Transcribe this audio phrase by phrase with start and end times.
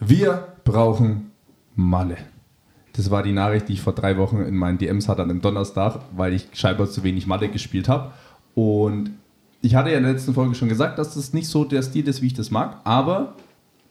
[0.00, 1.30] Wir brauchen
[1.74, 2.16] Malle.
[2.94, 5.40] Das war die Nachricht, die ich vor drei Wochen in meinen DMs hatte an einem
[5.40, 8.12] Donnerstag, weil ich scheinbar zu wenig Malle gespielt habe.
[8.54, 9.10] Und
[9.62, 12.06] ich hatte ja in der letzten Folge schon gesagt, dass das nicht so der Stil
[12.06, 12.80] ist, wie ich das mag.
[12.84, 13.34] Aber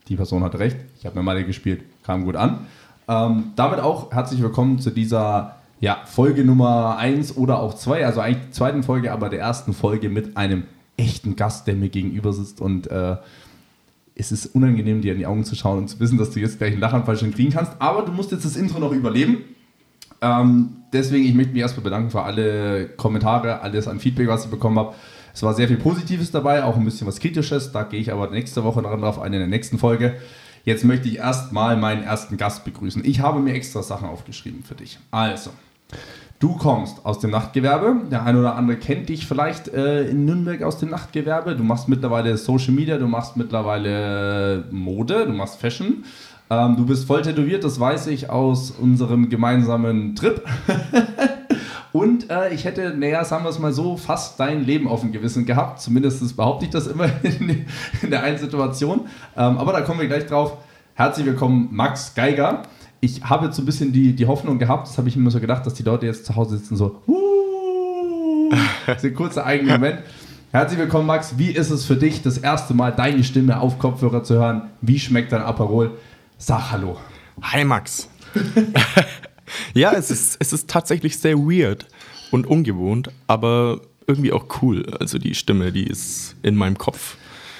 [0.08, 0.76] die Person hatte recht.
[0.98, 2.66] Ich habe mir Malle gespielt, kam gut an.
[3.08, 8.20] Ähm, damit auch herzlich willkommen zu dieser ja, Folge Nummer 1 oder auch 2, also
[8.20, 10.64] eigentlich die zweiten Folge, aber der ersten Folge mit einem
[10.96, 13.16] echten Gast, der mir gegenüber sitzt und äh,
[14.16, 16.58] es ist unangenehm, dir in die Augen zu schauen und zu wissen, dass du jetzt
[16.58, 19.38] gleich einen Lachanfall schon kriegen kannst, aber du musst jetzt das Intro noch überleben.
[20.20, 24.50] Ähm, deswegen, ich möchte mich erstmal bedanken für alle Kommentare, alles an Feedback, was ich
[24.50, 24.94] bekommen habe.
[25.34, 27.72] Es war sehr viel Positives dabei, auch ein bisschen was Kritisches.
[27.72, 30.14] Da gehe ich aber nächste Woche drauf ein in der nächsten Folge.
[30.64, 33.04] Jetzt möchte ich erstmal meinen ersten Gast begrüßen.
[33.04, 34.98] Ich habe mir extra Sachen aufgeschrieben für dich.
[35.10, 35.50] Also,
[36.44, 38.02] Du kommst aus dem Nachtgewerbe.
[38.10, 41.56] Der eine oder andere kennt dich vielleicht äh, in Nürnberg aus dem Nachtgewerbe.
[41.56, 46.04] Du machst mittlerweile Social Media, du machst mittlerweile Mode, du machst Fashion.
[46.50, 50.42] Ähm, du bist voll tätowiert, das weiß ich aus unserem gemeinsamen Trip.
[51.92, 55.12] Und äh, ich hätte, naja, sagen wir es mal so, fast dein Leben auf dem
[55.12, 55.80] Gewissen gehabt.
[55.80, 57.64] Zumindest behaupte ich das immer in,
[58.02, 59.06] in der einen Situation.
[59.34, 60.58] Ähm, aber da kommen wir gleich drauf.
[60.92, 62.64] Herzlich willkommen, Max Geiger
[63.04, 65.38] ich habe jetzt so ein bisschen die, die Hoffnung gehabt, das habe ich immer so
[65.38, 67.02] gedacht, dass die Leute jetzt zu Hause sitzen so,
[68.86, 70.00] das ist ein kurzer eigener Moment.
[70.52, 71.36] Herzlich willkommen, Max.
[71.36, 74.70] Wie ist es für dich, das erste Mal deine Stimme auf Kopfhörer zu hören?
[74.80, 75.98] Wie schmeckt dein Aperol?
[76.38, 76.96] Sag Hallo.
[77.42, 78.08] Hi, Max.
[79.74, 81.86] ja, es ist, es ist tatsächlich sehr weird
[82.30, 84.86] und ungewohnt, aber irgendwie auch cool.
[85.00, 87.16] Also die Stimme, die ist in meinem Kopf.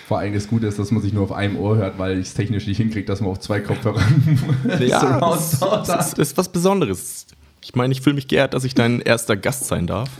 [0.06, 2.28] Vor allem das Gute ist, dass man sich nur auf einem Ohr hört, weil ich
[2.28, 4.02] es technisch nicht hinkriege, dass man auf zwei Kopfhörer
[4.80, 7.26] ja, das, das, das ist was Besonderes.
[7.62, 10.10] Ich meine, ich fühle mich geehrt, dass ich dein erster Gast sein darf.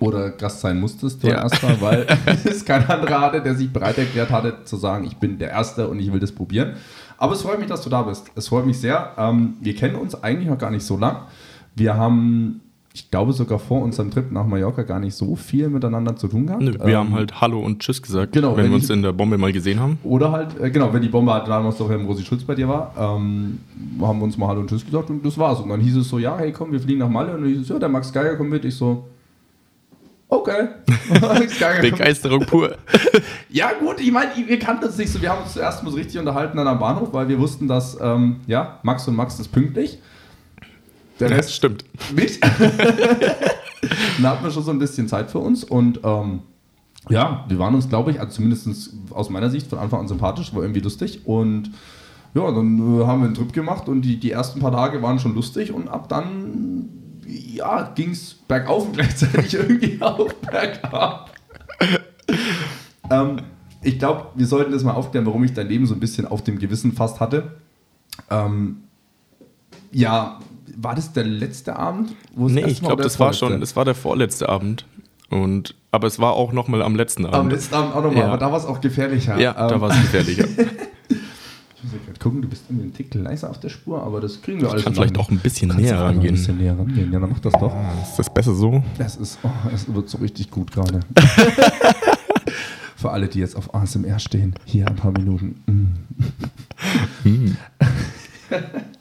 [0.00, 1.42] Oder Gast sein musstest du ja.
[1.42, 2.06] erstmal, weil
[2.44, 5.88] es kein anderer hatte, der sich bereit erklärt hatte, zu sagen, ich bin der Erste
[5.88, 6.74] und ich will das probieren.
[7.16, 8.26] Aber es freut mich, dass du da bist.
[8.34, 9.12] Es freut mich sehr.
[9.16, 11.22] Ähm, wir kennen uns eigentlich noch gar nicht so lang.
[11.74, 12.60] Wir haben
[12.98, 16.46] ich glaube sogar vor unserem Trip nach Mallorca gar nicht so viel miteinander zu tun
[16.46, 16.62] gehabt.
[16.62, 19.02] Nö, wir ähm, haben halt Hallo und Tschüss gesagt, genau, wenn, wenn wir uns in
[19.02, 19.98] der Bombe mal gesehen haben.
[20.02, 22.68] Oder halt, äh, genau, wenn die Bombe halt damals doch im Rosi Schulz bei dir
[22.68, 23.60] war, ähm,
[24.00, 25.60] haben wir uns mal Hallo und Tschüss gesagt und das war's.
[25.60, 27.60] Und dann hieß es so, ja, hey komm, wir fliegen nach Malle und dann hieß
[27.60, 28.64] es, ja, der Max Geiger kommt mit.
[28.64, 29.04] Ich so,
[30.28, 30.68] okay.
[31.80, 32.76] Begeisterung pur.
[33.48, 35.22] ja, gut, ich meine, wir kannten uns nicht so.
[35.22, 37.96] Wir haben uns zuerst mal so richtig unterhalten dann am Bahnhof, weil wir wussten, dass,
[38.00, 39.98] ähm, ja, Max und Max ist pünktlich.
[41.20, 41.84] Der Rest stimmt.
[42.14, 42.42] Nicht?
[44.16, 46.40] Dann hatten wir schon so ein bisschen Zeit für uns und ähm,
[47.08, 50.54] ja, wir waren uns, glaube ich, also zumindest aus meiner Sicht von Anfang an sympathisch,
[50.54, 51.70] war irgendwie lustig und
[52.34, 55.18] ja, dann äh, haben wir einen Trip gemacht und die, die ersten paar Tage waren
[55.18, 56.88] schon lustig und ab dann
[57.26, 61.30] ja, ging es bergauf und gleichzeitig irgendwie auch bergab.
[63.10, 63.42] ähm,
[63.82, 66.42] ich glaube, wir sollten das mal aufklären, warum ich dein Leben so ein bisschen auf
[66.42, 67.56] dem Gewissen fast hatte.
[68.30, 68.82] Ähm,
[69.92, 70.40] ja,
[70.76, 72.14] war das der letzte Abend?
[72.36, 74.84] nee, ich glaube, das war schon, das war der vorletzte Abend.
[75.30, 77.36] Und, aber es war auch nochmal am letzten Abend.
[77.36, 78.28] Am letzten Abend auch nochmal, ja.
[78.28, 79.38] aber da war es auch gefährlicher.
[79.38, 79.68] Ja, ähm.
[79.68, 80.44] da war es gefährlicher.
[81.08, 84.40] ich muss gerade gucken, du bist irgendwie ein Tick leiser auf der Spur, aber das
[84.40, 84.84] kriegen wir ich alles.
[84.84, 86.28] Kann vielleicht auch ein bisschen näher rangehen.
[86.28, 87.74] Ein bisschen näher rangehen, ja, dann mach das doch.
[87.74, 88.82] Ah, ist das besser so?
[88.96, 91.00] Das ist, oh, es wird so richtig gut gerade.
[92.96, 95.62] Für alle, die jetzt auf ASMR stehen, hier ein paar Minuten.
[97.24, 97.28] Mm.
[97.28, 97.56] mm.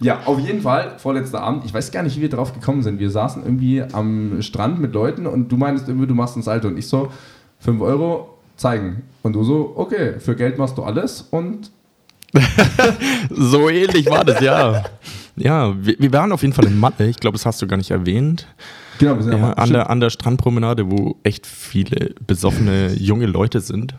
[0.00, 1.64] Ja, auf jeden Fall, vorletzter Abend.
[1.64, 2.98] Ich weiß gar nicht, wie wir drauf gekommen sind.
[2.98, 6.68] Wir saßen irgendwie am Strand mit Leuten und du meinst irgendwie, du machst ein Salto.
[6.68, 7.10] Und ich so,
[7.60, 9.02] 5 Euro zeigen.
[9.22, 11.70] Und du so, okay, für Geld machst du alles und.
[13.30, 14.84] so ähnlich war das, ja.
[15.36, 17.08] Ja, wir, wir waren auf jeden Fall in Malle.
[17.08, 18.46] Ich glaube, das hast du gar nicht erwähnt.
[18.98, 23.60] Genau, wir sind ja, an, der, an der Strandpromenade, wo echt viele besoffene junge Leute
[23.60, 23.94] sind.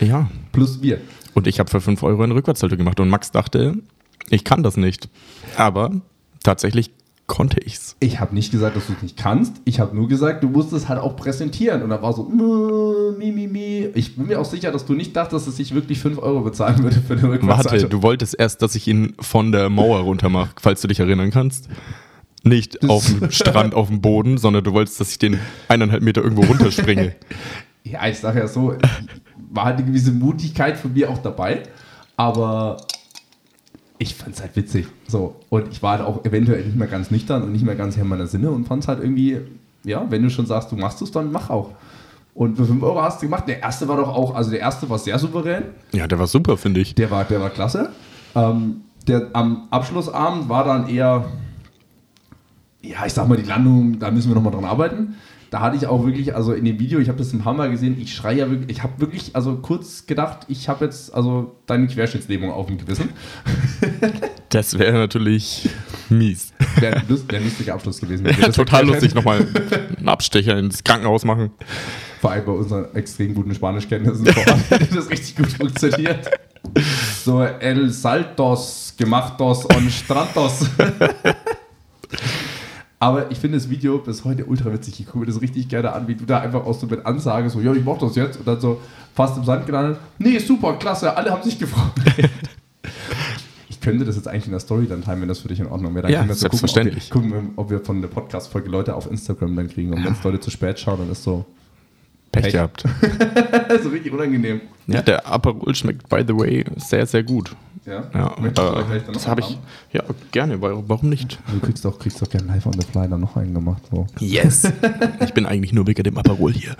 [0.00, 0.28] Ja.
[0.52, 0.98] Plus wir.
[1.34, 3.00] Und ich habe für 5 Euro einen Rückwärtssalto gemacht.
[3.00, 3.76] Und Max dachte,
[4.30, 5.08] ich kann das nicht.
[5.56, 5.92] Aber
[6.42, 6.90] tatsächlich
[7.28, 7.94] konnte ich's.
[8.00, 9.60] Ich habe nicht gesagt, dass du es nicht kannst.
[9.64, 11.82] Ich habe nur gesagt, du musst es halt auch präsentieren.
[11.82, 13.90] Und da war so, mi, mi, mi.
[13.94, 16.82] Ich bin mir auch sicher, dass du nicht dachtest, dass ich wirklich 5 Euro bezahlen
[16.82, 17.70] würde für den Rückwärtssalto.
[17.70, 21.00] Warte, du wolltest erst, dass ich ihn von der Mauer runter mache, falls du dich
[21.00, 21.68] erinnern kannst.
[22.42, 25.38] Nicht das auf dem Strand, auf dem Boden, sondern du wolltest, dass ich den
[25.68, 27.14] eineinhalb Meter irgendwo runterspringe.
[27.84, 28.74] ja, ich sage ja so,
[29.50, 31.64] war halt eine gewisse Mutigkeit von mir auch dabei.
[32.16, 32.78] Aber
[33.98, 34.86] ich fand es halt witzig.
[35.06, 35.36] So.
[35.48, 38.04] Und ich war halt auch eventuell nicht mehr ganz nüchtern und nicht mehr ganz Herr
[38.04, 39.38] meiner Sinne und fand es halt irgendwie,
[39.84, 41.72] ja, wenn du schon sagst, du machst es, dann mach auch.
[42.34, 43.48] Und für 5 Euro hast du gemacht.
[43.48, 45.64] Der erste war doch auch, also der erste war sehr souverän.
[45.92, 46.94] Ja, der war super, finde ich.
[46.94, 47.90] Der war, der war klasse.
[48.36, 51.24] Ähm, der, am Abschlussabend war dann eher,
[52.80, 55.16] ja, ich sag mal, die Landung, da müssen wir nochmal dran arbeiten.
[55.50, 57.70] Da hatte ich auch wirklich, also in dem Video, ich habe das ein paar Mal
[57.70, 61.56] gesehen, ich schreie ja wirklich, ich habe wirklich, also kurz gedacht, ich habe jetzt also
[61.66, 63.10] deine Querschnittslähmung auf dem Gewissen.
[64.50, 65.68] Das wäre natürlich
[66.08, 66.54] mies.
[66.80, 68.24] Wäre ein, lust, wär ein lustiger Abschluss gewesen.
[68.24, 69.46] Ja, total lustig, nochmal
[69.98, 71.50] einen Abstecher ins Krankenhaus machen.
[72.22, 76.30] Vor allem bei unseren extrem guten Spanischkenntnissen hätte das richtig gut funktioniert.
[77.22, 80.70] So, El Saltos, Gemachtos und Strantos.
[83.00, 84.98] Aber ich finde das Video bis heute ultra witzig.
[84.98, 87.48] Ich gucke mir das richtig gerne an, wie du da einfach aus so mit Ansage
[87.48, 88.38] so, ja, ich mach das jetzt.
[88.38, 88.80] Und dann so
[89.14, 89.98] fast im Sand gelandet.
[90.18, 91.92] Nee, super, klasse, alle haben sich gefreut.
[93.68, 95.68] ich könnte das jetzt eigentlich in der Story dann teilen, wenn das für dich in
[95.68, 96.02] Ordnung wäre.
[96.02, 97.10] Dann ja, können wir so selbstverständlich.
[97.10, 99.92] Gucken, ob wir, gucken ob wir von der Podcast-Folge Leute auf Instagram dann kriegen.
[99.92, 101.44] Und wenn es Leute zu spät schauen, dann ist so,
[102.32, 102.52] Pech, Pech.
[102.52, 102.84] gehabt.
[103.82, 104.60] so richtig unangenehm.
[104.86, 107.54] Ja, der Aperol schmeckt, by the way, sehr, sehr gut.
[107.86, 109.58] Ja, ja äh, das habe ich.
[109.92, 111.38] Ja, gerne, warum nicht?
[111.50, 113.82] Du kriegst doch, kriegst doch gerne live on the fly dann noch einen gemacht.
[113.90, 114.06] So.
[114.18, 114.70] Yes!
[115.20, 116.76] ich bin eigentlich nur wegen dem Aperol hier.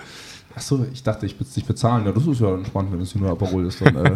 [0.55, 2.05] Achso, ich dachte, ich würde es dich bezahlen.
[2.05, 3.81] Ja, das ist ja entspannt, wenn es nur Aperol ist.
[3.81, 4.15] Dann, äh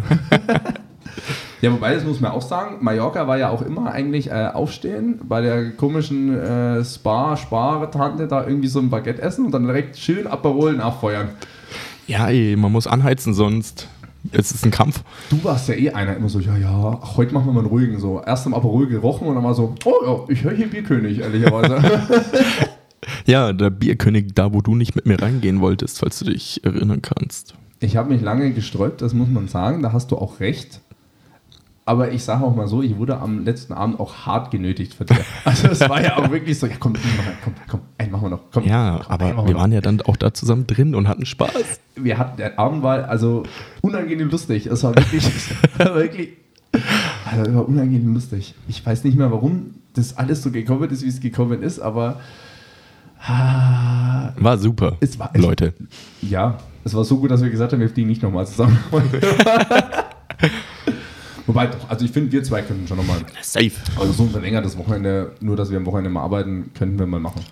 [1.64, 5.20] ja, wobei, das muss man auch sagen, Mallorca war ja auch immer eigentlich äh, aufstehen,
[5.24, 10.26] bei der komischen äh, Spar-Spar-Tante da irgendwie so ein Baguette essen und dann direkt schön
[10.26, 11.30] Aperol nachfeuern.
[12.06, 13.88] Ja, ey, man muss anheizen, sonst
[14.32, 15.02] es ist ein Kampf.
[15.30, 17.98] Du warst ja eh einer immer so, ja, ja, heute machen wir mal einen ruhigen.
[17.98, 21.20] So, erst im Aperol gerochen und dann war so, oh ja, ich höre hier Bierkönig,
[21.20, 21.82] ehrlicherweise.
[23.26, 27.02] ja, der Bierkönig, da wo du nicht mit mir reingehen wolltest, falls du dich erinnern
[27.02, 27.54] kannst.
[27.80, 30.80] Ich habe mich lange gesträubt, das muss man sagen, da hast du auch recht.
[31.86, 35.04] Aber ich sage auch mal so, ich wurde am letzten Abend auch hart genötigt für
[35.04, 35.18] dich.
[35.44, 36.94] Also es war ja auch wirklich so, ja komm,
[37.44, 38.40] komm, komm, einen machen wir noch.
[38.50, 41.80] Komm, ja, komm, aber wir waren ja dann auch da zusammen drin und hatten Spaß.
[41.96, 43.42] Wir hatten, der Abend war also
[43.82, 44.66] unangenehm lustig.
[44.66, 45.24] Es war wirklich,
[45.78, 46.30] wirklich,
[47.30, 48.54] also es war unangenehm lustig.
[48.66, 52.20] Ich weiß nicht mehr, warum das alles so gekommen ist, wie es gekommen ist, aber
[53.20, 55.74] ah, war super, es war, es, Leute.
[56.22, 58.78] Ja, es war so gut, dass wir gesagt haben, wir fliegen nicht nochmal zusammen.
[61.46, 63.18] Wobei doch, also ich finde, wir zwei können schon nochmal.
[63.42, 63.72] Safe.
[63.98, 67.20] Also so ein verlängertes Wochenende, nur dass wir am Wochenende mal arbeiten, könnten wir mal
[67.20, 67.42] machen.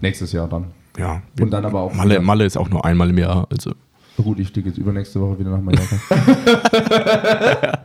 [0.00, 0.66] Nächstes Jahr dann.
[0.98, 1.22] Ja.
[1.40, 1.94] Und dann aber auch.
[1.94, 3.72] Malle, Malle ist auch nur einmal im Jahr, also.
[4.16, 5.98] Na gut, ich fliege jetzt übernächste Woche wieder nach Mallorca.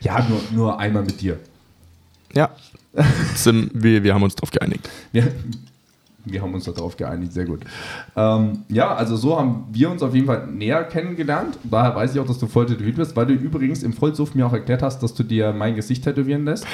[0.00, 1.38] ja, nur, nur einmal mit dir.
[2.34, 2.50] Ja.
[3.34, 4.88] Sim, wir, wir haben uns darauf geeinigt.
[5.12, 5.24] Ja,
[6.24, 7.60] wir haben uns darauf geeinigt, sehr gut.
[8.16, 11.58] Ähm, ja, also so haben wir uns auf jeden Fall näher kennengelernt.
[11.64, 14.46] Daher weiß ich auch, dass du voll tätowiert bist, weil du übrigens im Vollsuff mir
[14.46, 16.66] auch erklärt hast, dass du dir mein Gesicht tätowieren lässt.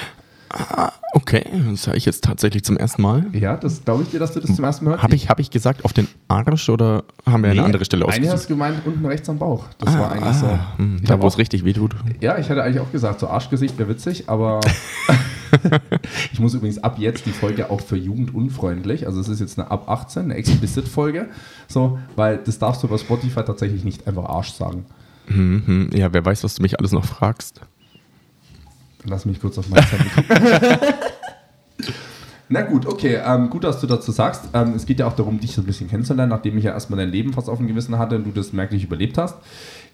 [0.52, 3.26] Ah, okay, das höre ich jetzt tatsächlich zum ersten Mal.
[3.32, 5.02] Ja, das glaube ich dir, dass du das zum ersten Mal hörst.
[5.04, 8.04] Habe ich, hab ich gesagt auf den Arsch oder haben wir nee, eine andere Stelle
[8.04, 8.24] ausgesucht?
[8.24, 9.66] Eine hast du gemeint unten rechts am Bauch.
[9.78, 10.32] Das ah, war eigentlich ah,
[10.76, 10.82] so.
[10.82, 11.94] Hm, da, wo es richtig weh tut.
[12.20, 14.58] Ja, ich hatte eigentlich auch gesagt, so Arschgesicht wäre witzig, aber
[16.32, 19.70] ich muss übrigens ab jetzt die Folge auch für jugendunfreundlich, also es ist jetzt eine
[19.70, 21.28] ab 18, eine Explicit-Folge,
[21.68, 24.86] so, weil das darfst du bei Spotify tatsächlich nicht einfach Arsch sagen.
[25.28, 27.60] Mhm, ja, wer weiß, was du mich alles noch fragst.
[29.04, 30.36] Lass mich kurz auf mein Handy gucken.
[32.52, 34.48] Na gut, okay, ähm, gut, dass du dazu sagst.
[34.54, 36.98] Ähm, es geht ja auch darum, dich so ein bisschen kennenzulernen, nachdem ich ja erstmal
[36.98, 39.36] dein Leben fast auf dem Gewissen hatte und du das merklich überlebt hast.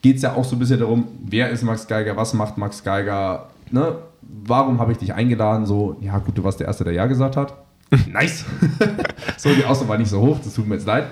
[0.01, 2.83] Geht es ja auch so ein bisschen darum, wer ist Max Geiger, was macht Max
[2.83, 3.99] Geiger, ne?
[4.29, 5.67] Warum habe ich dich eingeladen?
[5.67, 7.55] So, ja gut, du warst der Erste, der Ja gesagt hat.
[8.13, 8.45] nice!
[9.37, 11.07] so, die Auswahl war nicht so hoch, das tut mir jetzt leid.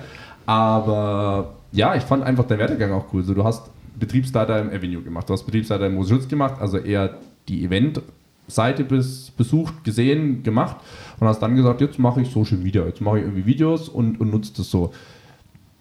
[0.45, 3.23] Aber ja, ich fand einfach dein Werdegang auch cool.
[3.23, 7.17] So, du hast Betriebsleiter im Avenue gemacht, du hast Betriebsleiter im Museumschutz gemacht, also eher
[7.47, 10.77] die Eventseite bis, besucht, gesehen, gemacht
[11.19, 14.19] und hast dann gesagt, jetzt mache ich Social Media, jetzt mache ich irgendwie Videos und,
[14.19, 14.91] und nutze das so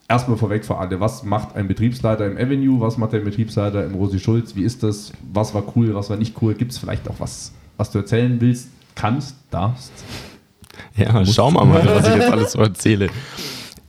[0.08, 3.94] erstmal vorweg für alle, was macht ein Betriebsleiter im Avenue, was macht ein Betriebsleiter im
[3.94, 7.08] Rosi Schulz, wie ist das, was war cool, was war nicht cool, gibt es vielleicht
[7.08, 9.92] auch was, was du erzählen willst, kannst, darfst?
[10.96, 13.08] Ja, schau mal, mal, was ich jetzt alles so erzähle.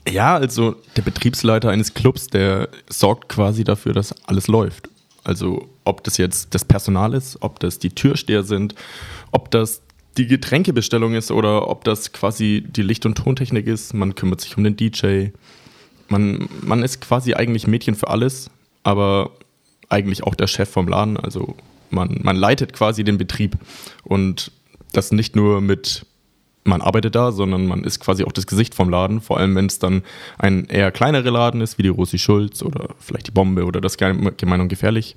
[0.08, 4.90] Ja, also der Betriebsleiter eines Clubs, der sorgt quasi dafür, dass alles läuft.
[5.24, 8.76] Also ob das jetzt das Personal ist, ob das die Türsteher sind,
[9.32, 9.82] ob das
[10.18, 13.94] die Getränkebestellung ist oder ob das quasi die Licht- und Tontechnik ist.
[13.94, 15.30] Man kümmert sich um den DJ,
[16.10, 18.50] man, man ist quasi eigentlich Mädchen für alles,
[18.84, 19.32] aber
[19.90, 21.18] eigentlich auch der Chef vom Laden.
[21.18, 21.56] Also
[21.90, 23.58] man, man leitet quasi den Betrieb.
[24.04, 24.52] Und
[24.94, 26.06] das nicht nur mit,
[26.64, 29.22] man arbeitet da, sondern man ist quasi auch das Gesicht vom Laden.
[29.22, 30.04] Vor allem, wenn es dann
[30.38, 33.98] ein eher kleinerer Laden ist, wie die Rosi Schulz oder vielleicht die Bombe oder das
[33.98, 35.16] Gemein und Gefährlich.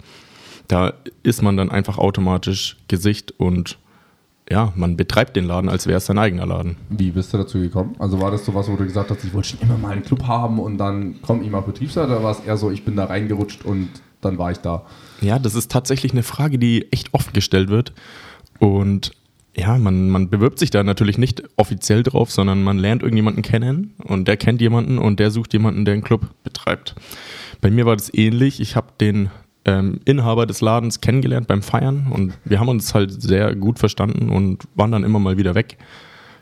[0.69, 0.93] Da
[1.23, 3.79] ist man dann einfach automatisch Gesicht und
[4.51, 6.77] ja, man betreibt den Laden, als wäre es sein eigener Laden.
[6.89, 7.97] Wie bist du dazu gekommen?
[7.99, 10.03] Also war das so was, wo du gesagt hast, ich wollte schon immer mal einen
[10.03, 12.97] Club haben und dann komme ich mal Betriebsleiter oder war es eher so, ich bin
[12.97, 13.89] da reingerutscht und
[14.21, 14.85] dann war ich da?
[15.21, 17.93] Ja, das ist tatsächlich eine Frage, die echt oft gestellt wird.
[18.59, 19.13] Und
[19.55, 23.95] ja, man, man bewirbt sich da natürlich nicht offiziell drauf, sondern man lernt irgendjemanden kennen
[24.05, 26.95] und der kennt jemanden und der sucht jemanden, der einen Club betreibt.
[27.61, 28.61] Bei mir war das ähnlich.
[28.61, 29.31] Ich habe den
[29.69, 34.31] ähm, Inhaber des Ladens kennengelernt beim Feiern und wir haben uns halt sehr gut verstanden
[34.31, 35.77] und waren dann immer mal wieder weg.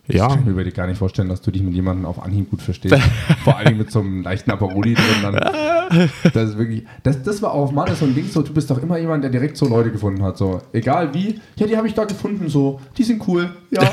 [0.07, 0.29] Ja.
[0.29, 2.97] Ich kann mir gar nicht vorstellen, dass du dich mit jemandem auf Anhieb gut verstehst.
[3.45, 5.05] Vor allem mit so einem leichten Aperoli drin.
[5.23, 5.35] Dann,
[6.33, 8.71] das, ist wirklich, das, das war auch auf Mann so ein Ding, so, du bist
[8.71, 10.39] doch immer jemand, der direkt so Leute gefunden hat.
[10.39, 13.91] So, egal wie, ja, die habe ich da gefunden, so, die sind cool, ja.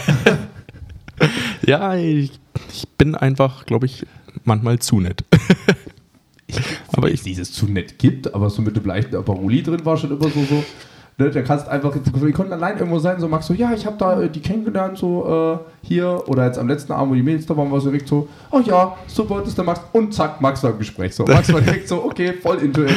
[1.66, 2.40] ja, ich,
[2.72, 4.06] ich bin einfach, glaube ich,
[4.44, 5.24] manchmal zu nett.
[6.60, 9.98] Ich, aber ich dieses zu nett gibt, aber so mit dem leichten Aperoli drin war
[9.98, 10.64] schon immer so, so
[11.20, 13.98] Ne, da kannst einfach, wir konnten allein irgendwo sein, so Max so, ja, ich habe
[14.00, 17.46] da äh, die kennengelernt, so äh, hier, oder jetzt am letzten Abend, wo die Mädels
[17.46, 20.42] da waren, war so direkt so, oh ja, super, das ist der Max, und zack,
[20.42, 21.14] Max war im Gespräch.
[21.14, 22.96] So, Max war direkt so, okay, voll into it.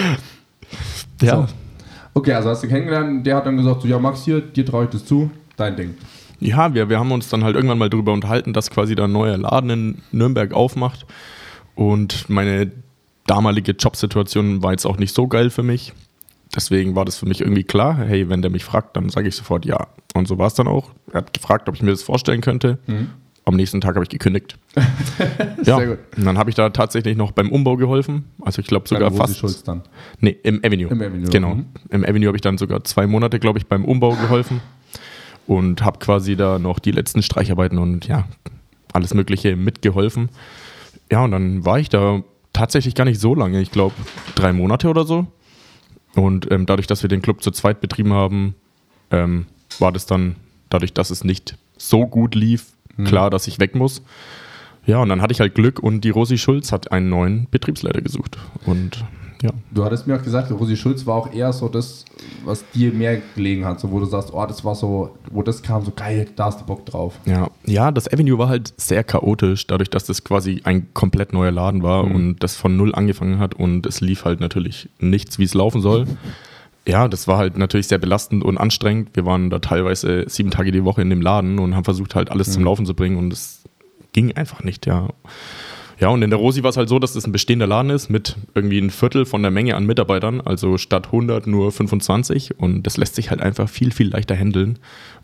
[1.21, 1.37] Ja.
[1.37, 1.47] So.
[2.15, 4.85] Okay, also hast du kennengelernt, der hat dann gesagt, so, ja, Max, hier, dir traue
[4.85, 5.95] ich das zu, dein Ding.
[6.41, 9.13] Ja, wir, wir haben uns dann halt irgendwann mal darüber unterhalten, dass quasi da ein
[9.13, 11.05] neuer Laden in Nürnberg aufmacht.
[11.75, 12.71] Und meine
[13.27, 15.93] damalige Jobsituation war jetzt auch nicht so geil für mich
[16.57, 19.37] deswegen war das für mich irgendwie klar, hey, wenn der mich fragt, dann sage ich
[19.37, 19.87] sofort ja.
[20.15, 20.91] Und so war es dann auch.
[21.13, 22.79] Er hat gefragt, ob ich mir das vorstellen könnte.
[22.87, 23.11] Mhm.
[23.45, 24.59] Am nächsten Tag habe ich gekündigt.
[25.63, 25.77] ja.
[25.77, 25.99] Sehr gut.
[26.17, 28.25] Und dann habe ich da tatsächlich noch beim Umbau geholfen.
[28.43, 29.37] Also ich glaube sogar fast.
[29.37, 29.83] Schulz dann?
[30.19, 30.91] Nee, im Avenue.
[30.91, 31.31] Im Avenue.
[31.31, 31.55] Genau.
[31.55, 31.67] Mhm.
[31.91, 34.61] Im Avenue habe ich dann sogar zwei Monate, glaube ich, beim Umbau geholfen.
[35.47, 38.27] Und habe quasi da noch die letzten Streicharbeiten und ja,
[38.93, 40.31] alles Mögliche mitgeholfen.
[41.13, 42.25] Ja, und dann war ich da
[42.57, 43.61] tatsächlich gar nicht so lange.
[43.61, 43.95] Ich glaube,
[44.35, 45.27] drei Monate oder so.
[46.15, 48.55] Und ähm, dadurch, dass wir den Club zu zweit betrieben haben,
[49.11, 49.47] ähm,
[49.79, 50.37] war das dann,
[50.71, 53.05] dadurch, dass es nicht so gut lief, mhm.
[53.05, 54.03] klar, dass ich weg muss.
[54.87, 58.01] Ja, und dann hatte ich halt Glück und die Rosi Schulz hat einen neuen Betriebsleiter
[58.01, 58.39] gesucht.
[58.65, 59.05] Und
[59.43, 59.51] ja.
[59.71, 62.05] Du hattest mir auch gesagt, Rosi Schulz war auch eher so das,
[62.45, 65.63] was dir mehr gelegen hat, so wo du sagst, oh, das war so, wo das
[65.63, 67.19] kam, so geil, da hast du Bock drauf.
[67.27, 71.51] Ja, ja, das Avenue war halt sehr chaotisch, dadurch, dass das quasi ein komplett neuer
[71.51, 72.15] Laden war mhm.
[72.15, 75.81] und das von null angefangen hat und es lief halt natürlich nichts, wie es laufen
[75.81, 76.07] soll.
[76.89, 79.11] Ja, das war halt natürlich sehr belastend und anstrengend.
[79.15, 82.31] Wir waren da teilweise sieben Tage die Woche in dem Laden und haben versucht halt
[82.31, 82.53] alles mhm.
[82.53, 83.65] zum Laufen zu bringen und es
[84.13, 85.09] ging einfach nicht, ja.
[85.99, 88.11] Ja, und in der Rosi war es halt so, dass das ein bestehender Laden ist
[88.11, 92.83] mit irgendwie ein Viertel von der Menge an Mitarbeitern, also statt 100 nur 25 und
[92.83, 94.79] das lässt sich halt einfach viel, viel leichter handeln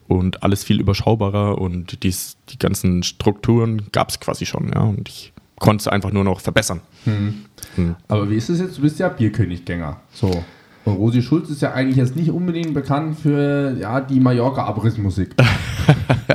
[0.08, 5.08] und alles viel überschaubarer und dies, die ganzen Strukturen gab es quasi schon, ja, und
[5.08, 6.80] ich konnte es einfach nur noch verbessern.
[7.04, 7.44] Hm.
[7.76, 7.96] Hm.
[8.08, 8.78] Aber wie ist es jetzt?
[8.78, 10.42] Du bist ja Bierköniggänger, so.
[10.84, 15.36] Und Rosi Schulz ist ja eigentlich jetzt nicht unbedingt bekannt für ja, die Mallorca-Abrissmusik.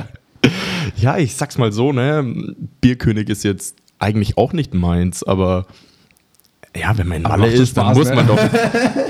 [0.96, 2.54] ja, ich sag's mal so, ne?
[2.80, 5.66] Bierkönig ist jetzt eigentlich auch nicht meins, aber
[6.76, 8.16] ja, wenn man in Malle ist, dann muss ne?
[8.16, 8.38] man doch.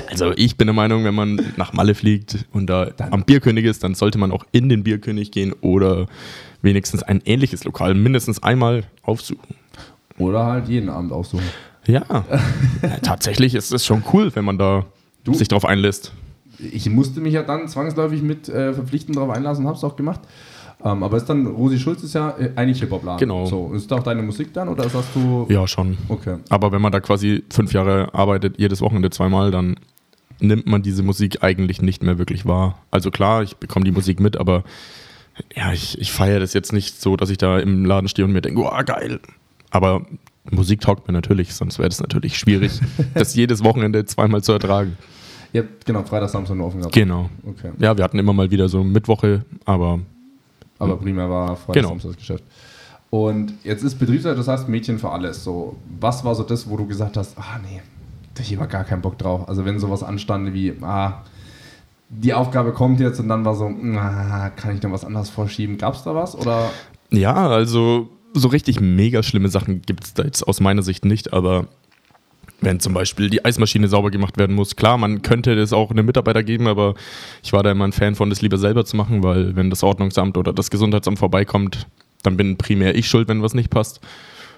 [0.09, 3.13] Also ich bin der Meinung, wenn man nach Malle fliegt und da dann.
[3.13, 6.07] am Bierkönig ist, dann sollte man auch in den Bierkönig gehen oder
[6.63, 9.55] wenigstens ein ähnliches Lokal mindestens einmal aufsuchen.
[10.17, 11.45] Oder halt jeden Abend aufsuchen.
[11.85, 12.03] Ja,
[13.01, 14.85] tatsächlich ist es schon cool, wenn man da
[15.23, 16.11] du, sich drauf einlässt.
[16.57, 20.21] Ich musste mich ja dann zwangsläufig mit äh, verpflichtend darauf einlassen, habe es auch gemacht.
[20.83, 23.19] Ähm, aber ist dann, Rosi Schulz ist ja äh, eigentlich Hip-Hop-Laden.
[23.19, 23.45] Genau.
[23.45, 25.45] So, ist da auch deine Musik dann oder sagst du.
[25.49, 25.97] Ja, schon.
[26.07, 26.37] Okay.
[26.49, 29.75] Aber wenn man da quasi fünf Jahre arbeitet, jedes Wochenende zweimal, dann
[30.39, 32.79] nimmt man diese Musik eigentlich nicht mehr wirklich wahr.
[32.91, 34.63] Also klar, ich bekomme die Musik mit, aber
[35.53, 38.31] ja, ich, ich feiere das jetzt nicht so, dass ich da im Laden stehe und
[38.31, 39.19] mir denke, oh, geil.
[39.71, 40.05] Aber
[40.49, 42.79] Musik taugt mir natürlich, sonst wäre das natürlich schwierig,
[43.13, 44.97] das jedes Wochenende zweimal zu ertragen.
[45.51, 46.93] Ja, genau, Freitag, Samstag nur offen gehabt.
[46.93, 47.29] Genau.
[47.45, 47.71] Okay.
[47.79, 49.99] Ja, wir hatten immer mal wieder so Mittwoche, aber
[50.79, 51.01] aber mhm.
[51.01, 51.97] primär war Freitag genau.
[52.01, 52.43] das Geschäft.
[53.09, 55.43] Und jetzt ist Betriebsleiter, das heißt Mädchen für alles.
[55.43, 57.81] So, was war so das, wo du gesagt hast, ah nee,
[58.35, 59.47] da ich war gar keinen Bock drauf.
[59.49, 61.23] Also wenn sowas anstand wie, ah,
[62.09, 65.77] die Aufgabe kommt jetzt und dann war so, ah, kann ich noch was anderes vorschieben?
[65.77, 66.35] Gab es da was?
[66.35, 66.69] Oder?
[67.11, 71.33] Ja, also so richtig mega schlimme Sachen gibt es da jetzt aus meiner Sicht nicht,
[71.33, 71.67] aber
[72.61, 74.75] wenn zum Beispiel die Eismaschine sauber gemacht werden muss.
[74.75, 76.95] Klar, man könnte das auch einem Mitarbeiter geben, aber
[77.43, 79.83] ich war da immer ein Fan von, das lieber selber zu machen, weil wenn das
[79.83, 81.87] Ordnungsamt oder das Gesundheitsamt vorbeikommt,
[82.23, 84.01] dann bin primär ich schuld, wenn was nicht passt.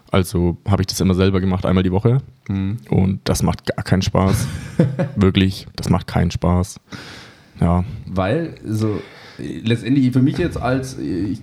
[0.09, 2.17] Also habe ich das immer selber gemacht, einmal die Woche.
[2.49, 2.77] Mhm.
[2.89, 4.47] Und das macht gar keinen Spaß.
[5.15, 6.79] Wirklich, das macht keinen Spaß.
[7.61, 7.85] Ja.
[8.07, 9.01] Weil, so
[9.37, 11.39] letztendlich für mich jetzt als, ich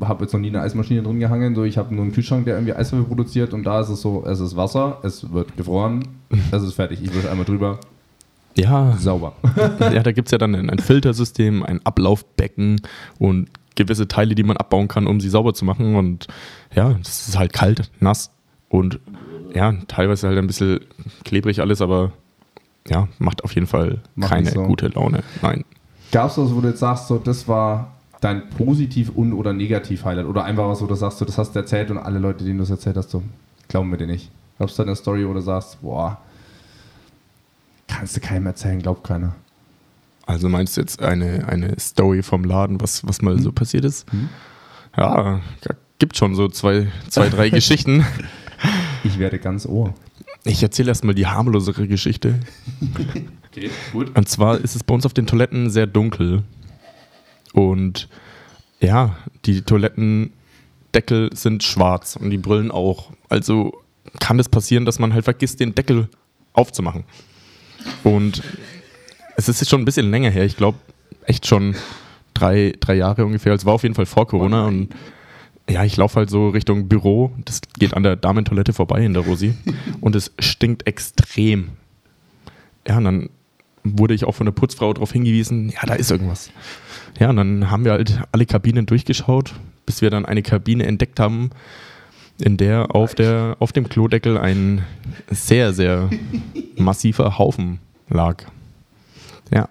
[0.00, 1.54] habe jetzt noch nie eine Eismaschine drin gehangen.
[1.54, 4.24] So, ich habe nur einen Kühlschrank, der irgendwie Eiswürfel produziert und da ist es so,
[4.26, 6.06] es ist Wasser, es wird gefroren,
[6.50, 7.00] es ist fertig.
[7.02, 7.78] Ich wische einmal drüber.
[8.56, 8.96] Ja.
[8.98, 9.34] Sauber.
[9.80, 12.80] ja, da gibt es ja dann ein, ein Filtersystem, ein Ablaufbecken
[13.18, 15.94] und gewisse Teile, die man abbauen kann, um sie sauber zu machen.
[15.94, 16.26] Und
[16.74, 18.30] ja, das ist halt kalt, nass
[18.68, 18.98] und
[19.54, 20.80] ja, teilweise halt ein bisschen
[21.24, 22.12] klebrig alles, aber
[22.88, 24.62] ja, macht auf jeden Fall macht keine so.
[24.64, 25.22] gute Laune.
[25.42, 25.64] Nein.
[26.10, 30.04] Gab es was, wo du jetzt sagst, so, das war dein positiv und oder negativ
[30.04, 32.44] Highlight oder einfach was, wo du sagst, du, das hast du erzählt und alle Leute,
[32.44, 33.22] denen du es erzählt hast, so,
[33.68, 34.30] glauben wir dir nicht.
[34.56, 36.18] Glaubst du an eine Story oder sagst, boah,
[37.86, 39.34] kannst du keinem erzählen, glaubt keiner.
[40.26, 43.42] Also meinst du jetzt eine, eine Story vom Laden, was, was mal hm.
[43.42, 44.10] so passiert ist?
[44.12, 44.28] Hm.
[44.96, 45.40] Ja,
[45.98, 48.04] gibt schon so zwei, zwei drei Geschichten.
[49.04, 49.94] Ich werde ganz ohr.
[50.44, 52.40] Ich erzähle erstmal die harmlosere Geschichte.
[53.50, 54.16] okay, gut.
[54.16, 56.42] Und zwar ist es bei uns auf den Toiletten sehr dunkel.
[57.52, 58.08] Und
[58.80, 63.10] ja, die Toilettendeckel sind schwarz und die Brillen auch.
[63.28, 63.72] Also
[64.20, 66.08] kann es passieren, dass man halt vergisst, den Deckel
[66.52, 67.04] aufzumachen.
[68.04, 68.42] Und
[69.36, 70.44] es ist schon ein bisschen länger her.
[70.44, 70.78] Ich glaube,
[71.24, 71.74] echt schon
[72.34, 73.52] drei, drei Jahre ungefähr.
[73.52, 74.66] Es war auf jeden Fall vor Corona.
[74.66, 74.88] Und
[75.68, 77.32] ja, ich laufe halt so Richtung Büro.
[77.44, 79.54] Das geht an der Damentoilette vorbei in der Rosi.
[80.00, 81.70] und es stinkt extrem.
[82.86, 83.30] Ja, und dann
[83.84, 86.50] wurde ich auch von der Putzfrau darauf hingewiesen, ja, da ist irgendwas.
[87.18, 89.54] Ja, und dann haben wir halt alle Kabinen durchgeschaut,
[89.86, 91.50] bis wir dann eine Kabine entdeckt haben,
[92.38, 94.84] in der auf, der, auf dem Klodeckel ein
[95.30, 96.10] sehr, sehr
[96.76, 98.44] massiver Haufen lag.
[99.52, 99.68] Ja.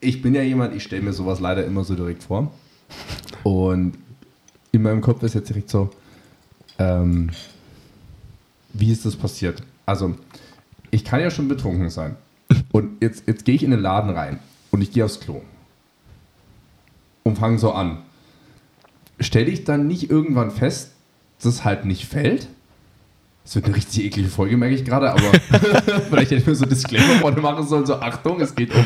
[0.00, 2.52] Ich bin ja jemand, ich stelle mir sowas leider immer so direkt vor.
[3.42, 3.94] Und
[4.72, 5.90] in meinem Kopf ist jetzt direkt so,
[6.78, 7.30] ähm,
[8.72, 9.62] wie ist das passiert?
[9.86, 10.14] Also,
[10.90, 12.16] ich kann ja schon betrunken sein.
[12.72, 14.38] Und jetzt, jetzt gehe ich in den Laden rein
[14.70, 15.42] und ich gehe aufs Klo.
[17.22, 17.98] Und fange so an.
[19.18, 20.92] Stelle ich dann nicht irgendwann fest,
[21.38, 22.48] dass es halt nicht fällt?
[23.44, 25.20] Das wird eine richtig eklige Folge, merke ich gerade, aber
[26.08, 28.84] vielleicht hätte ich mir so Disclaimer vorne machen sollen, so Achtung, es geht um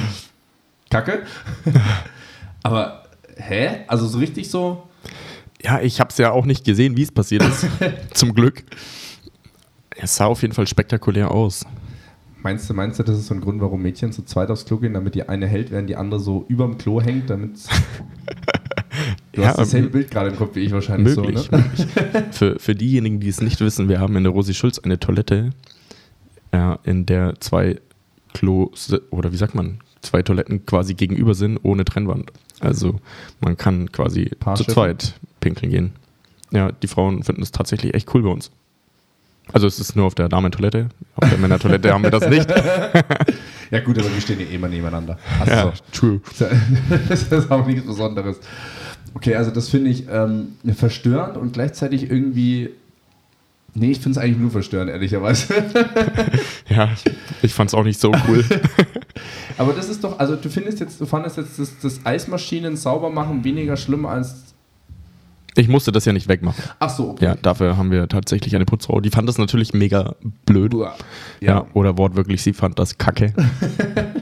[0.90, 1.24] Kacke.
[2.62, 3.04] aber,
[3.36, 3.84] hä?
[3.86, 4.86] Also so richtig so...
[5.62, 7.66] Ja, ich habe es ja auch nicht gesehen, wie es passiert ist.
[8.14, 8.64] Zum Glück.
[9.96, 11.64] Es sah auf jeden Fall spektakulär aus.
[12.42, 14.78] Meinst du, meinst du, das ist so ein Grund, warum Mädchen zu zweit aufs Klo
[14.78, 17.58] gehen, damit die eine hält, während die andere so überm Klo hängt, damit
[19.32, 21.64] Du ja, hast dasselbe Bild gerade im Kopf wie ich wahrscheinlich möglich, so, ne?
[22.32, 25.50] für, für diejenigen, die es nicht wissen, wir haben in der Rosi Schulz eine Toilette,
[26.50, 27.80] äh, in der zwei
[28.34, 32.32] Klos, oder wie sagt man, zwei Toiletten quasi gegenüber sind, ohne Trennwand.
[32.58, 33.00] Also
[33.40, 35.92] man kann quasi zu zweit pinkeln gehen.
[36.50, 38.50] Ja, die Frauen finden es tatsächlich echt cool bei uns.
[39.52, 40.88] Also es ist nur auf der Damentoilette.
[41.16, 42.48] Auf der Männertoilette haben wir das nicht.
[43.70, 45.18] ja gut, aber wir stehen ja eh immer nebeneinander.
[45.40, 46.20] Also ja, true.
[47.08, 48.38] Das ist auch nichts Besonderes.
[49.14, 52.70] Okay, also das finde ich ähm, verstörend und gleichzeitig irgendwie
[53.74, 55.54] Nee, ich finde es eigentlich nur verstörend, ehrlicherweise.
[56.68, 56.90] ja,
[57.40, 58.44] ich fand es auch nicht so cool.
[59.58, 63.10] Aber das ist doch, also du findest jetzt, du fandest jetzt das, das Eismaschinen sauber
[63.10, 64.49] machen weniger schlimm als
[65.56, 66.62] ich musste das ja nicht wegmachen.
[66.78, 67.24] Ach so, okay.
[67.24, 69.00] Ja, dafür haben wir tatsächlich eine Putzfrau.
[69.00, 70.14] Die fand das natürlich mega
[70.46, 70.74] blöd.
[70.74, 70.94] Ja.
[71.40, 73.34] ja oder wortwörtlich, sie fand das kacke.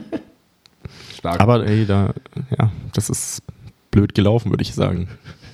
[1.17, 1.39] Stark.
[1.39, 2.13] Aber ey, da,
[2.57, 3.43] ja, das ist
[3.91, 5.07] blöd gelaufen, würde ich sagen.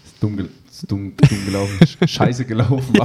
[0.05, 1.87] Ist dumm, ge ist dumm, dumm gelaufen.
[2.07, 2.93] Scheiße gelaufen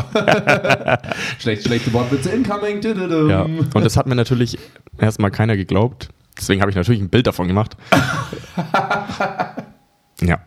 [1.38, 2.82] Schlecht, schlechte Wortwitze incoming.
[3.28, 4.58] Ja, und das hat mir natürlich
[4.98, 6.10] erstmal keiner geglaubt.
[6.36, 7.76] Deswegen habe ich natürlich ein Bild davon gemacht.
[10.22, 10.40] Ja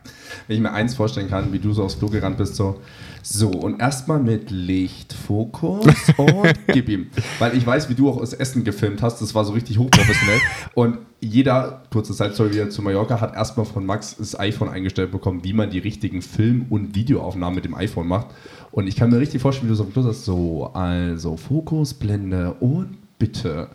[0.46, 2.80] wenn ich mir eins vorstellen kann, wie du so aufs Klo gerannt bist, so,
[3.22, 7.08] so und erstmal mit Lichtfokus und gib ihm.
[7.38, 10.40] Weil ich weiß, wie du auch das Essen gefilmt hast, das war so richtig hochprofessionell
[10.74, 15.42] und jeder, kurze Zeitstory wieder zu Mallorca, hat erstmal von Max das iPhone eingestellt bekommen,
[15.42, 18.26] wie man die richtigen Film- und Videoaufnahmen mit dem iPhone macht.
[18.72, 21.94] Und ich kann mir richtig vorstellen, wie du so am Klo sagst, so, also Fokus,
[21.94, 23.68] Blende und bitte.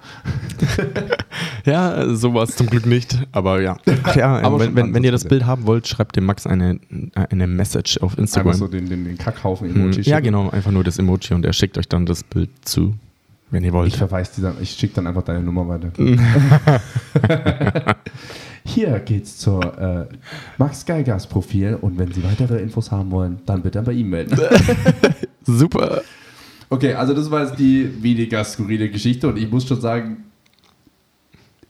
[1.66, 3.18] ja, sowas zum Glück nicht.
[3.32, 3.78] Aber ja.
[4.04, 6.80] Ach ja, aber wenn, wenn, wenn ihr das Bild haben wollt, schreibt dem Max eine,
[7.14, 8.54] eine Message auf Instagram.
[8.54, 10.04] Einfach so den, den, den Kackhaufen-Emoji.
[10.04, 12.94] Hm, ja, genau, einfach nur das Emoji und er schickt euch dann das Bild zu,
[13.50, 13.88] wenn ihr wollt.
[13.88, 15.92] Ich verweise dir dann, ich schicke dann einfach deine Nummer weiter.
[18.66, 20.06] Hier geht's zur äh,
[20.60, 24.38] Max Geigers Profil und wenn Sie weitere Infos haben wollen, dann bitte bei ihm melden.
[25.44, 26.04] Super.
[26.70, 30.26] Okay, also das war jetzt die weniger skurrile Geschichte und ich muss schon sagen,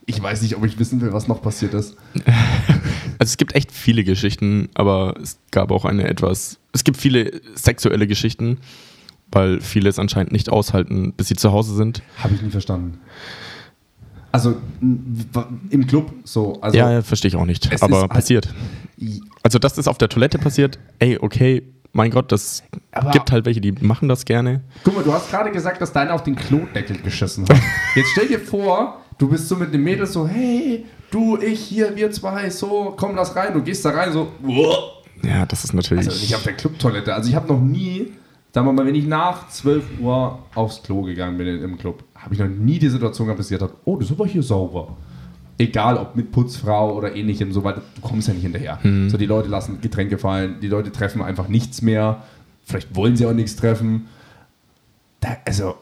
[0.05, 1.95] ich weiß nicht, ob ich wissen will, was noch passiert ist.
[3.21, 7.41] Also es gibt echt viele Geschichten, aber es gab auch eine etwas, es gibt viele
[7.53, 8.59] sexuelle Geschichten,
[9.29, 12.01] weil viele es anscheinend nicht aushalten, bis sie zu Hause sind.
[12.19, 13.01] Habe ich nie verstanden.
[14.31, 16.61] Also im Club so.
[16.61, 18.53] Also ja, ja verstehe ich auch nicht, aber halt passiert.
[19.43, 23.61] Also das auf der Toilette passiert, ey, okay, mein Gott, das aber gibt halt welche,
[23.61, 24.61] die machen das gerne.
[24.83, 27.57] Guck mal, du hast gerade gesagt, dass deiner auf den Klodeckel geschissen hat.
[27.95, 31.95] Jetzt stell dir vor, du bist so mit dem Mädel so, hey, du, ich, hier,
[31.95, 33.53] wir zwei, so, komm, lass rein.
[33.53, 34.31] Du gehst da rein, so,
[35.23, 36.07] ja, das ist natürlich.
[36.07, 37.13] Also nicht auf der Clubtoilette.
[37.13, 38.13] Also ich habe noch nie,
[38.53, 42.33] sagen wir mal, wenn ich nach 12 Uhr aufs Klo gegangen bin im Club, habe
[42.33, 44.97] ich noch nie die Situation gehabt, dass gesagt hat, oh, das ist aber hier sauber.
[45.59, 48.79] Egal ob mit Putzfrau oder ähnlichem, so weit, du kommst ja nicht hinterher.
[48.81, 49.09] Mhm.
[49.09, 52.23] So, die Leute lassen Getränke fallen, die Leute treffen einfach nichts mehr.
[52.63, 54.07] Vielleicht wollen sie auch nichts treffen.
[55.19, 55.75] Da, also.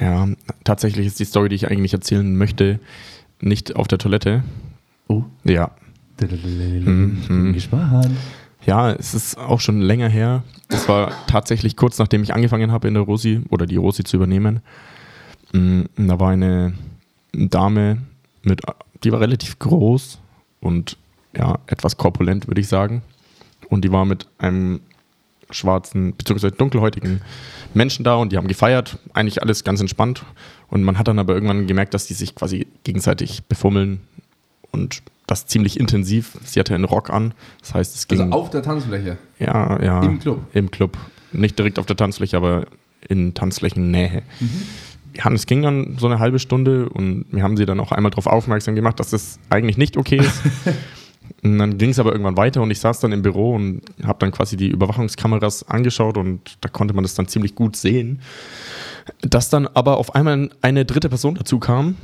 [0.00, 0.28] Ja,
[0.64, 2.80] tatsächlich ist die Story, die ich eigentlich erzählen möchte,
[3.40, 4.42] nicht auf der Toilette.
[5.06, 5.22] Oh.
[5.44, 5.70] Ja.
[6.20, 7.52] Ich bin mhm.
[7.52, 8.16] gespannt.
[8.66, 10.42] Ja, es ist auch schon länger her.
[10.68, 14.16] Das war tatsächlich kurz nachdem ich angefangen habe in der Rosi oder die Rosi zu
[14.16, 14.60] übernehmen.
[15.52, 16.74] Mm, da war eine
[17.32, 17.98] Dame
[18.42, 18.62] mit,
[19.04, 20.18] die war relativ groß
[20.60, 20.96] und
[21.36, 23.02] ja, etwas korpulent, würde ich sagen.
[23.68, 24.80] Und die war mit einem
[25.50, 26.50] schwarzen bzw.
[26.50, 27.20] dunkelhäutigen
[27.74, 30.24] Menschen da und die haben gefeiert, eigentlich alles ganz entspannt.
[30.68, 34.00] Und man hat dann aber irgendwann gemerkt, dass die sich quasi gegenseitig befummeln
[34.70, 36.36] und das ziemlich intensiv.
[36.44, 38.20] Sie hatte einen Rock an, das heißt, es ging.
[38.20, 39.18] Also auf der Tanzfläche?
[39.38, 40.02] Ja, ja.
[40.02, 40.46] Im Club?
[40.52, 40.98] Im Club.
[41.32, 42.66] Nicht direkt auf der Tanzfläche, aber
[43.08, 44.22] in Tanzflächennähe.
[44.40, 44.62] Mhm.
[45.16, 48.10] Ja, es ging dann so eine halbe Stunde und wir haben sie dann auch einmal
[48.10, 50.42] darauf aufmerksam gemacht, dass das eigentlich nicht okay ist.
[51.42, 54.18] Und dann ging es aber irgendwann weiter und ich saß dann im Büro und habe
[54.18, 58.20] dann quasi die Überwachungskameras angeschaut und da konnte man das dann ziemlich gut sehen.
[59.20, 61.96] Dass dann aber auf einmal eine dritte Person dazu kam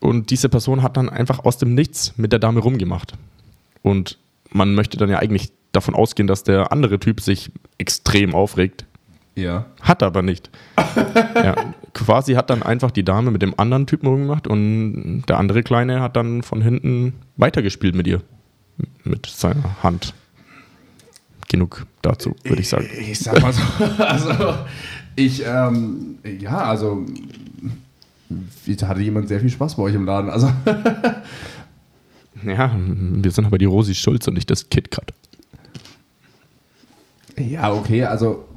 [0.00, 3.12] und diese Person hat dann einfach aus dem Nichts mit der Dame rumgemacht.
[3.82, 4.18] Und
[4.50, 8.86] man möchte dann ja eigentlich davon ausgehen, dass der andere Typ sich extrem aufregt.
[9.34, 9.66] Ja.
[9.82, 10.50] Hat aber nicht.
[11.34, 11.54] ja,
[11.98, 16.00] quasi hat dann einfach die Dame mit dem anderen Typen rumgemacht und der andere Kleine
[16.00, 18.22] hat dann von hinten weitergespielt mit ihr
[19.04, 20.14] mit seiner Hand.
[21.48, 22.86] Genug dazu, würde ich sagen.
[23.00, 23.62] Ich, ich sag mal so,
[23.98, 24.54] also
[25.16, 27.04] ich, ähm, ja, also
[28.82, 30.30] hatte jemand sehr viel Spaß bei euch im Laden.
[30.30, 30.46] Also
[32.46, 35.14] ja, wir sind aber die Rosi Schulz und nicht das KitKat.
[37.38, 38.47] Ja, okay, also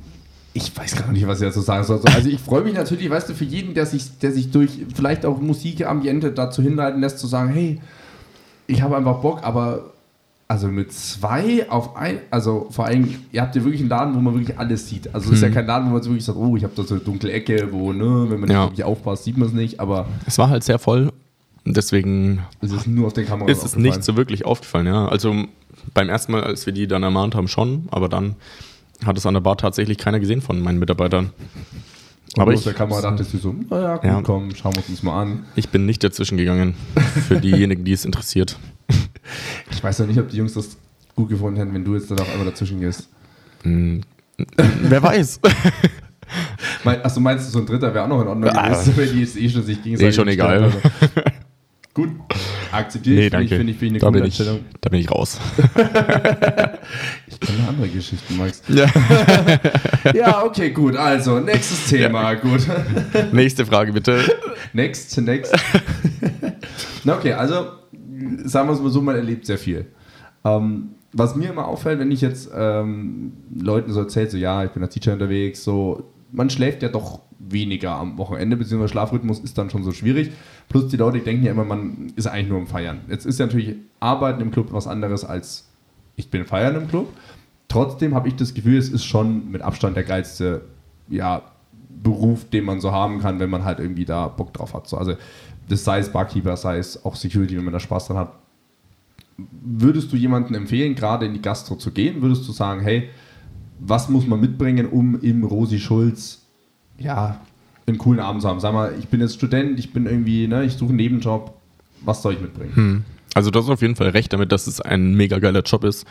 [0.53, 2.01] ich weiß gar nicht, was ich dazu sagen soll.
[2.13, 5.25] Also ich freue mich natürlich, weißt du, für jeden, der sich, der sich durch vielleicht
[5.25, 7.79] auch Musikambiente dazu hinleiten lässt, zu sagen, hey,
[8.67, 9.91] ich habe einfach Bock, aber
[10.51, 14.19] also mit zwei auf ein, also vor allem, ihr habt ja wirklich einen Laden, wo
[14.19, 15.15] man wirklich alles sieht.
[15.15, 15.53] Also es ist ja hm.
[15.53, 17.93] kein Laden, wo man wirklich sagt, oh, ich habe da so eine dunkle Ecke, wo,
[17.93, 18.63] ne, wenn man ja.
[18.63, 20.07] nicht wirklich aufpasst, sieht man es nicht, aber.
[20.25, 21.13] Es war halt sehr voll,
[21.63, 25.07] deswegen ist es nur auf den Kameras ist es nicht so wirklich aufgefallen, ja.
[25.07, 25.33] Also
[25.93, 28.35] beim ersten Mal, als wir die dann ermahnt haben, schon, aber dann
[29.05, 31.31] hat es an der Bar tatsächlich keiner gesehen von meinen Mitarbeitern.
[32.37, 34.21] Aber aus der Kamera dachte sie so, naja, gut, ja.
[34.21, 35.45] komm, schauen wir uns das mal an.
[35.55, 36.75] Ich bin nicht dazwischen gegangen,
[37.27, 38.57] für diejenigen, die es interessiert.
[39.69, 40.77] Ich weiß noch nicht, ob die Jungs das
[41.15, 43.09] gut gefunden hätten, wenn du jetzt dann auch einmal dazwischen gehst.
[43.63, 44.01] Hm,
[44.83, 45.41] wer weiß.
[46.85, 48.69] Achso, meinst du, so ein Dritter wäre auch noch in Ordnung ja.
[48.69, 50.13] gewesen, wenn die jetzt eh schon sich gegenseitig.
[50.13, 50.63] Eh schon egal.
[50.63, 50.77] Also.
[51.93, 52.09] Gut,
[52.71, 53.31] akzeptiere nee, ich.
[53.31, 53.57] Danke.
[53.57, 55.39] Finde ich, find ich, ich da, bin ich, da bin ich raus.
[57.41, 58.62] Kenne andere Geschichten, Max.
[58.67, 58.86] Ja.
[60.13, 60.95] ja, okay, gut.
[60.95, 62.34] Also, nächstes Thema.
[62.34, 62.39] Ja.
[62.39, 62.67] Gut.
[63.32, 64.23] Nächste Frage, bitte.
[64.73, 65.54] Next, next.
[67.06, 67.65] okay, also
[68.45, 69.88] sagen wir es mal so, man erlebt sehr viel.
[70.45, 74.71] Ähm, was mir immer auffällt, wenn ich jetzt ähm, Leuten so erzähle, so ja, ich
[74.71, 79.58] bin als Teacher unterwegs, so, man schläft ja doch weniger am Wochenende, beziehungsweise Schlafrhythmus ist
[79.58, 80.32] dann schon so schwierig.
[80.69, 83.01] Plus die Leute denken ja immer, man ist eigentlich nur im Feiern.
[83.10, 85.70] Jetzt ist ja natürlich Arbeiten im Club was anderes als
[86.21, 87.10] ich bin feiern im Club.
[87.67, 90.62] Trotzdem habe ich das Gefühl, es ist schon mit Abstand der geilste
[91.10, 91.41] ja,
[92.03, 94.88] Beruf, den man so haben kann, wenn man halt irgendwie da Bock drauf hat.
[94.88, 95.15] So, also
[95.67, 98.34] das sei es Barkeeper, sei es auch Security, wenn man da Spaß dran hat.
[99.38, 102.21] Würdest du jemanden empfehlen, gerade in die Gastro zu gehen?
[102.21, 103.10] Würdest du sagen, hey,
[103.79, 106.45] was muss man mitbringen, um im Rosi Schulz
[106.99, 107.39] ja,
[107.88, 108.60] einen coolen Abend zu haben?
[108.60, 111.57] Sag mal, ich bin jetzt Student, ich bin irgendwie, ne, ich suche einen Nebenjob.
[112.03, 112.75] Was soll ich mitbringen?
[112.75, 113.03] Hm.
[113.34, 116.06] Also, du hast auf jeden Fall recht damit, dass es ein mega geiler Job ist.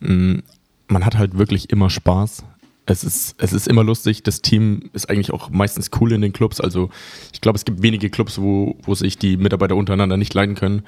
[0.00, 0.42] Hm,
[0.88, 2.44] man hat halt wirklich immer Spaß
[2.86, 4.22] es ist, es ist immer lustig.
[4.22, 6.60] Das Team ist eigentlich auch meistens cool in den Clubs.
[6.60, 6.90] Also
[7.32, 10.82] ich glaube, es gibt wenige Clubs, wo, wo sich die Mitarbeiter untereinander nicht leiden können.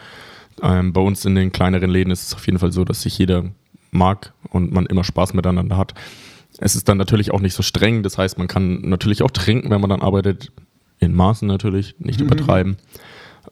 [0.62, 3.18] Ähm, bei uns in den kleineren Läden ist es auf jeden Fall so, dass sich
[3.18, 3.44] jeder
[3.90, 5.94] mag und man immer Spaß miteinander hat.
[6.58, 8.02] Es ist dann natürlich auch nicht so streng.
[8.02, 10.52] Das heißt, man kann natürlich auch trinken, wenn man dann arbeitet.
[11.00, 12.26] In Maßen natürlich, nicht mhm.
[12.26, 12.76] übertreiben.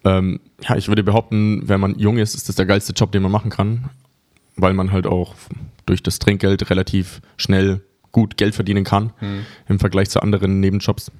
[0.07, 3.23] Ähm, ja, ich würde behaupten, wenn man jung ist, ist das der geilste Job, den
[3.23, 3.91] man machen kann,
[4.55, 5.35] weil man halt auch
[5.85, 9.45] durch das Trinkgeld relativ schnell gut Geld verdienen kann hm.
[9.69, 11.11] im Vergleich zu anderen Nebenjobs.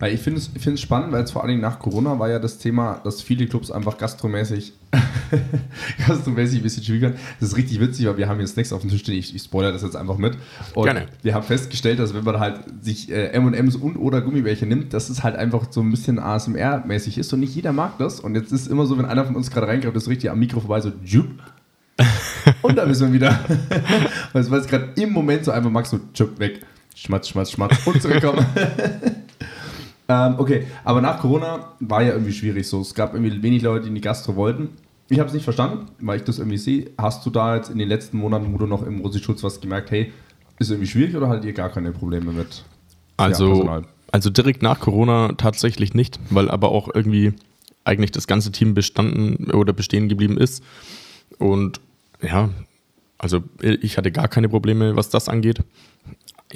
[0.00, 2.56] Weil ich finde es spannend, weil es vor allen Dingen nach Corona war ja das
[2.56, 4.72] Thema, dass viele Clubs einfach gastromäßig,
[6.08, 7.12] gastromäßig ein bisschen schwieriger.
[7.38, 9.18] Das ist richtig witzig, weil wir haben jetzt Snacks auf dem Tisch stehen.
[9.18, 10.38] Ich, ich spoilere das jetzt einfach mit.
[10.74, 11.06] Und Gerne.
[11.22, 15.10] wir haben festgestellt, dass wenn man halt sich äh, M&M's und oder Gummibärchen nimmt, dass
[15.10, 18.20] es halt einfach so ein bisschen ASMR-mäßig ist und nicht jeder mag das.
[18.20, 20.60] Und jetzt ist immer so, wenn einer von uns gerade reinkommt, ist richtig am Mikro
[20.60, 21.28] vorbei, so jup,
[22.62, 23.38] und da müssen wir wieder.
[24.32, 26.60] Weil es gerade im Moment so einfach, magst du Chip weg,
[26.94, 28.46] schmatz, schmatz, schmatz und zurückkommen.
[30.10, 32.80] Ähm, okay, aber nach Corona war ja irgendwie schwierig so.
[32.80, 34.70] Es gab irgendwie wenig Leute, die in die Gastro wollten.
[35.08, 36.90] Ich habe es nicht verstanden, weil ich das irgendwie sehe.
[36.98, 39.92] Hast du da jetzt in den letzten Monaten, wo du noch im Rosi-Schutz was gemerkt,
[39.92, 40.12] hey,
[40.58, 42.64] ist irgendwie schwierig oder hattet ihr gar keine Probleme mit
[43.18, 47.34] also, ja, also direkt nach Corona tatsächlich nicht, weil aber auch irgendwie
[47.84, 50.64] eigentlich das ganze Team bestanden oder bestehen geblieben ist.
[51.38, 51.80] Und
[52.20, 52.50] ja,
[53.16, 55.60] also ich hatte gar keine Probleme, was das angeht.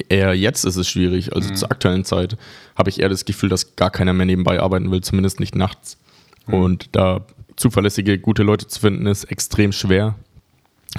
[0.09, 1.35] Eher jetzt ist es schwierig.
[1.35, 1.57] Also mhm.
[1.57, 2.37] zur aktuellen Zeit
[2.77, 5.99] habe ich eher das Gefühl, dass gar keiner mehr nebenbei arbeiten will, zumindest nicht nachts.
[6.47, 6.55] Mhm.
[6.55, 7.25] Und da
[7.57, 10.17] zuverlässige, gute Leute zu finden, ist extrem schwer.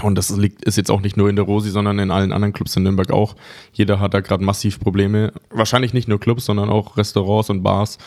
[0.02, 2.54] Und das liegt, ist jetzt auch nicht nur in der Rosi, sondern in allen anderen
[2.54, 3.36] Clubs in Nürnberg auch.
[3.72, 5.32] Jeder hat da gerade massiv Probleme.
[5.50, 7.98] Wahrscheinlich nicht nur Clubs, sondern auch Restaurants und Bars.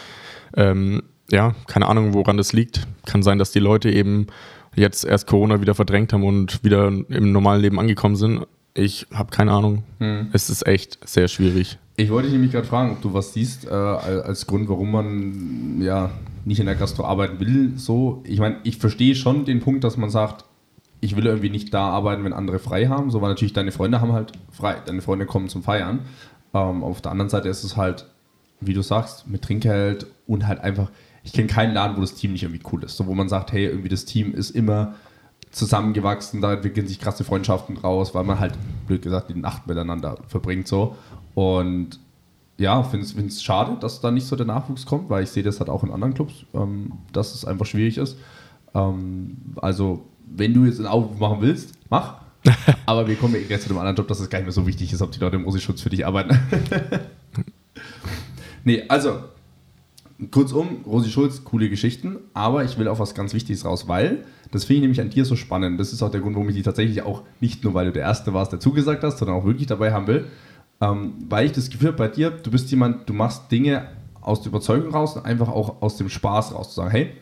[0.56, 2.86] Ähm, ja, keine Ahnung, woran das liegt.
[3.06, 4.26] Kann sein, dass die Leute eben
[4.74, 8.46] jetzt erst Corona wieder verdrängt haben und wieder im normalen Leben angekommen sind.
[8.74, 9.82] Ich habe keine Ahnung.
[9.98, 10.28] Hm.
[10.32, 11.78] Es ist echt sehr schwierig.
[11.96, 15.82] Ich wollte dich nämlich gerade fragen, ob du was siehst äh, als Grund, warum man
[15.82, 16.10] ja
[16.44, 17.72] nicht in der Gastro arbeiten will.
[17.76, 20.44] So, ich meine, ich verstehe schon den Punkt, dass man sagt,
[21.00, 23.10] ich will irgendwie nicht da arbeiten, wenn andere frei haben.
[23.10, 24.76] So, weil natürlich deine Freunde haben halt frei.
[24.86, 26.00] Deine Freunde kommen zum Feiern.
[26.54, 28.06] Ähm, auf der anderen Seite ist es halt,
[28.60, 30.90] wie du sagst, mit Trinkgeld und halt einfach,
[31.22, 32.96] ich kenne keinen Laden, wo das Team nicht irgendwie cool ist.
[32.96, 34.94] So, wo man sagt, hey, irgendwie das Team ist immer
[35.50, 38.54] zusammengewachsen, da entwickeln sich krasse Freundschaften raus, weil man halt,
[38.86, 40.96] blöd gesagt, die Nacht miteinander verbringt so.
[41.34, 41.98] Und
[42.58, 45.60] ja, finde es schade, dass da nicht so der Nachwuchs kommt, weil ich sehe das
[45.60, 48.16] halt auch in anderen Clubs, ähm, dass es einfach schwierig ist.
[48.74, 52.16] Ähm, also, wenn du jetzt einen Aufruf machen willst, mach.
[52.86, 54.92] Aber wir kommen jetzt zu dem anderen Job, dass es gar nicht mehr so wichtig
[54.92, 56.38] ist, ob die Leute im Rosi-Schutz für dich arbeiten.
[58.64, 59.20] nee, also,
[60.30, 64.64] kurzum, Rosi Schulz, coole Geschichten, aber ich will auch was ganz Wichtiges raus, weil das
[64.64, 65.78] finde ich nämlich an dir so spannend.
[65.78, 68.02] Das ist auch der Grund, warum ich dich tatsächlich auch nicht nur, weil du der
[68.02, 70.26] Erste warst, der zugesagt hast, sondern auch wirklich dabei haben will.
[70.80, 73.88] Ähm, weil ich das Gefühl habe bei dir, du bist jemand, du machst Dinge
[74.20, 76.70] aus der Überzeugung raus und einfach auch aus dem Spaß raus.
[76.70, 77.12] Zu sagen, hey,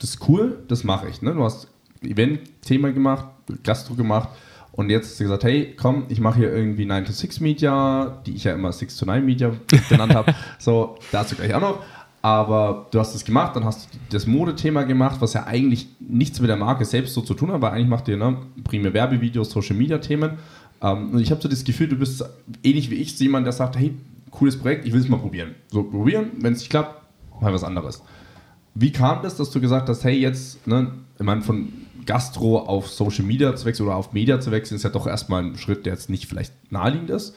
[0.00, 1.22] das ist cool, das mache ich.
[1.22, 1.32] Ne?
[1.34, 1.68] Du hast
[2.02, 3.26] Event-Thema gemacht,
[3.62, 4.28] Gastro gemacht
[4.72, 8.20] und jetzt hast du gesagt, hey, komm, ich mache hier irgendwie 9 to 6 Media,
[8.26, 9.52] die ich ja immer 6 to 9 Media
[9.88, 10.34] genannt habe.
[10.58, 11.82] So, dazu gleich auch noch.
[12.24, 16.40] Aber du hast es gemacht, dann hast du das Modethema gemacht, was ja eigentlich nichts
[16.40, 19.50] mit der Marke selbst so zu tun hat, weil eigentlich macht ihr ne, primär Werbevideos,
[19.50, 20.38] Social Media Themen.
[20.80, 22.24] Ähm, und ich habe so das Gefühl, du bist
[22.62, 23.94] ähnlich wie ich, jemand, der sagt, hey,
[24.30, 25.54] cooles Projekt, ich will es mal probieren.
[25.70, 27.02] So, probieren, wenn es nicht klappt,
[27.42, 28.02] mal was anderes.
[28.74, 31.74] Wie kam das, dass du gesagt hast, hey, jetzt, ne, ich meine, von
[32.06, 35.44] Gastro auf Social Media zu wechseln oder auf Media zu wechseln, ist ja doch erstmal
[35.44, 37.34] ein Schritt, der jetzt nicht vielleicht naheliegend ist.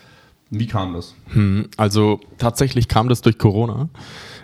[0.50, 1.14] Wie kam das?
[1.34, 3.90] Hm, also tatsächlich kam das durch Corona.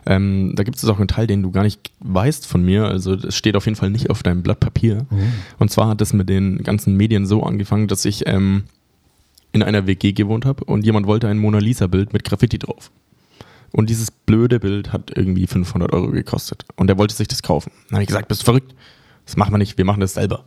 [0.06, 2.86] Ähm, da gibt es auch einen Teil, den du gar nicht weißt von mir.
[2.86, 5.06] Also es steht auf jeden Fall nicht auf deinem Blatt Papier.
[5.10, 5.34] Mhm.
[5.60, 8.64] Und zwar hat es mit den ganzen Medien so angefangen, dass ich ähm,
[9.54, 12.92] in einer WG gewohnt habe und jemand wollte ein Mona Lisa-Bild mit Graffiti drauf.
[13.72, 16.66] Und dieses blöde Bild hat irgendwie 500 Euro gekostet.
[16.76, 17.72] Und er wollte sich das kaufen.
[17.88, 18.76] Dann habe ich gesagt, bist du verrückt?
[19.26, 20.44] Das machen wir nicht, wir machen das selber.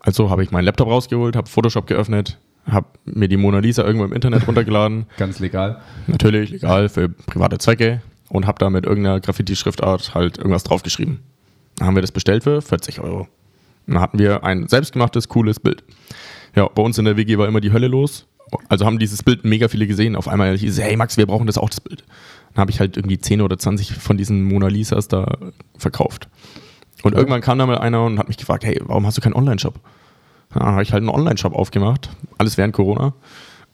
[0.00, 2.38] Also habe ich meinen Laptop rausgeholt, habe Photoshop geöffnet,
[2.70, 5.06] habe mir die Mona Lisa irgendwo im Internet runtergeladen.
[5.16, 5.80] Ganz legal.
[6.06, 11.20] Natürlich, legal für private Zwecke und habe da mit irgendeiner Graffiti-Schriftart halt irgendwas draufgeschrieben.
[11.76, 13.28] Dann haben wir das bestellt für 40 Euro.
[13.86, 15.82] Dann hatten wir ein selbstgemachtes, cooles Bild.
[16.54, 18.26] Ja, bei uns in der WG war immer die Hölle los.
[18.68, 20.16] Also haben dieses Bild mega viele gesehen.
[20.16, 22.04] Auf einmal hieß es, hey Max, wir brauchen das auch, das Bild.
[22.54, 25.38] Dann habe ich halt irgendwie 10 oder 20 von diesen Mona Lisas da
[25.76, 26.28] verkauft.
[27.02, 29.34] Und irgendwann kam da mal einer und hat mich gefragt, hey, warum hast du keinen
[29.34, 29.78] Online-Shop?
[30.52, 33.14] Dann habe ich halt einen Online-Shop aufgemacht, alles während Corona.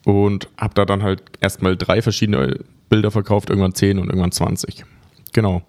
[0.04, 2.58] Und habe da dann halt erstmal drei verschiedene
[2.90, 4.84] Bilder verkauft, irgendwann 10 und irgendwann 20.
[5.32, 5.62] Genau.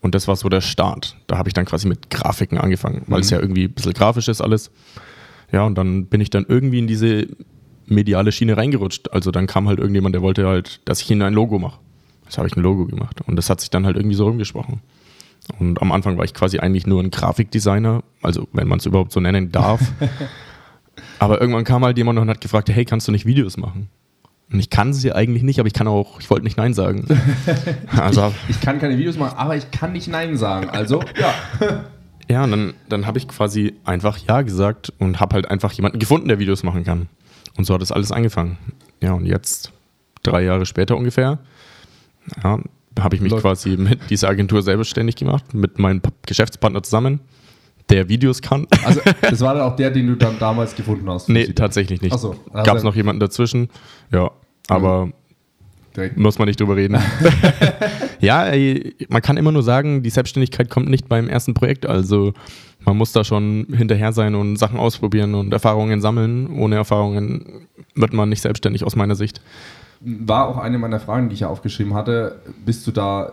[0.00, 1.16] Und das war so der Start.
[1.26, 3.22] Da habe ich dann quasi mit Grafiken angefangen, weil mhm.
[3.22, 4.70] es ja irgendwie ein bisschen grafisch ist alles.
[5.52, 7.26] Ja, und dann bin ich dann irgendwie in diese
[7.86, 9.12] mediale Schiene reingerutscht.
[9.12, 11.78] Also dann kam halt irgendjemand, der wollte halt, dass ich ihnen ein Logo mache.
[12.24, 13.20] Das habe ich ein Logo gemacht.
[13.26, 14.80] Und das hat sich dann halt irgendwie so rumgesprochen.
[15.58, 19.12] Und am Anfang war ich quasi eigentlich nur ein Grafikdesigner, also wenn man es überhaupt
[19.12, 19.80] so nennen darf.
[21.18, 23.88] Aber irgendwann kam halt jemand und hat gefragt, hey, kannst du nicht Videos machen?
[24.52, 27.04] Und ich kann sie eigentlich nicht, aber ich kann auch, ich wollte nicht Nein sagen.
[27.96, 30.70] Also, ich, ich, kann keine Videos machen, aber ich kann nicht Nein sagen.
[30.70, 31.34] Also, ja.
[32.28, 36.00] Ja, und dann, dann habe ich quasi einfach Ja gesagt und habe halt einfach jemanden
[36.00, 37.08] gefunden, der Videos machen kann.
[37.56, 38.58] Und so hat das alles angefangen.
[39.00, 39.72] Ja, und jetzt,
[40.24, 41.38] drei Jahre später ungefähr,
[42.42, 42.58] ja,
[42.98, 43.42] habe ich mich Leute.
[43.42, 47.20] quasi mit dieser Agentur selbstständig gemacht, mit meinem Geschäftspartner zusammen
[47.88, 48.66] der Videos kann.
[48.84, 51.28] Also, das war dann auch der, den du dann damals gefunden hast?
[51.28, 52.12] Nee, tatsächlich nicht.
[52.12, 52.34] Achso.
[52.52, 53.68] Gab es noch jemanden dazwischen?
[54.10, 54.30] Ja,
[54.68, 55.10] aber
[55.94, 56.16] Direkt.
[56.16, 56.98] muss man nicht drüber reden.
[58.20, 61.86] ja, ey, man kann immer nur sagen, die Selbstständigkeit kommt nicht beim ersten Projekt.
[61.86, 62.34] Also,
[62.84, 66.48] man muss da schon hinterher sein und Sachen ausprobieren und Erfahrungen sammeln.
[66.58, 69.40] Ohne Erfahrungen wird man nicht selbstständig aus meiner Sicht.
[70.06, 72.40] War auch eine meiner Fragen, die ich ja aufgeschrieben hatte.
[72.64, 73.32] Bist du da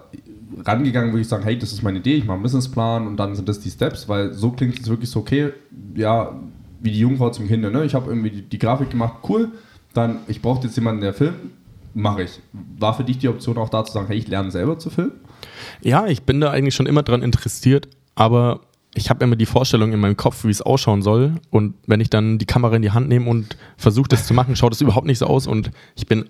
[0.66, 3.36] rangegangen, würde ich sagen, hey, das ist meine Idee, ich mache einen Businessplan und dann
[3.36, 5.52] sind das die Steps, weil so klingt es wirklich so, okay,
[5.96, 6.36] ja,
[6.80, 7.86] wie die Jungfrau zum Kinder, ne?
[7.86, 9.52] Ich habe irgendwie die, die, Grafik gemacht, cool,
[9.94, 11.38] dann, ich brauche jetzt jemanden, der filmt,
[11.94, 12.40] mache ich.
[12.80, 15.14] War für dich die Option auch da zu sagen, hey, ich lerne selber zu filmen?
[15.82, 18.62] Ja, ich bin da eigentlich schon immer dran interessiert, aber
[18.96, 21.36] ich habe immer die Vorstellung in meinem Kopf, wie es ausschauen soll.
[21.50, 24.56] Und wenn ich dann die Kamera in die Hand nehme und versuche das zu machen,
[24.56, 25.48] schaut es überhaupt nicht so aus.
[25.48, 26.26] Und ich bin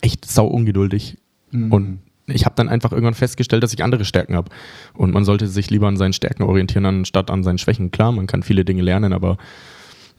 [0.00, 1.18] echt sau ungeduldig.
[1.50, 1.72] Mhm.
[1.72, 4.50] Und ich habe dann einfach irgendwann festgestellt, dass ich andere Stärken habe.
[4.94, 7.90] Und man sollte sich lieber an seinen Stärken orientieren, anstatt an seinen Schwächen.
[7.90, 9.38] Klar, man kann viele Dinge lernen, aber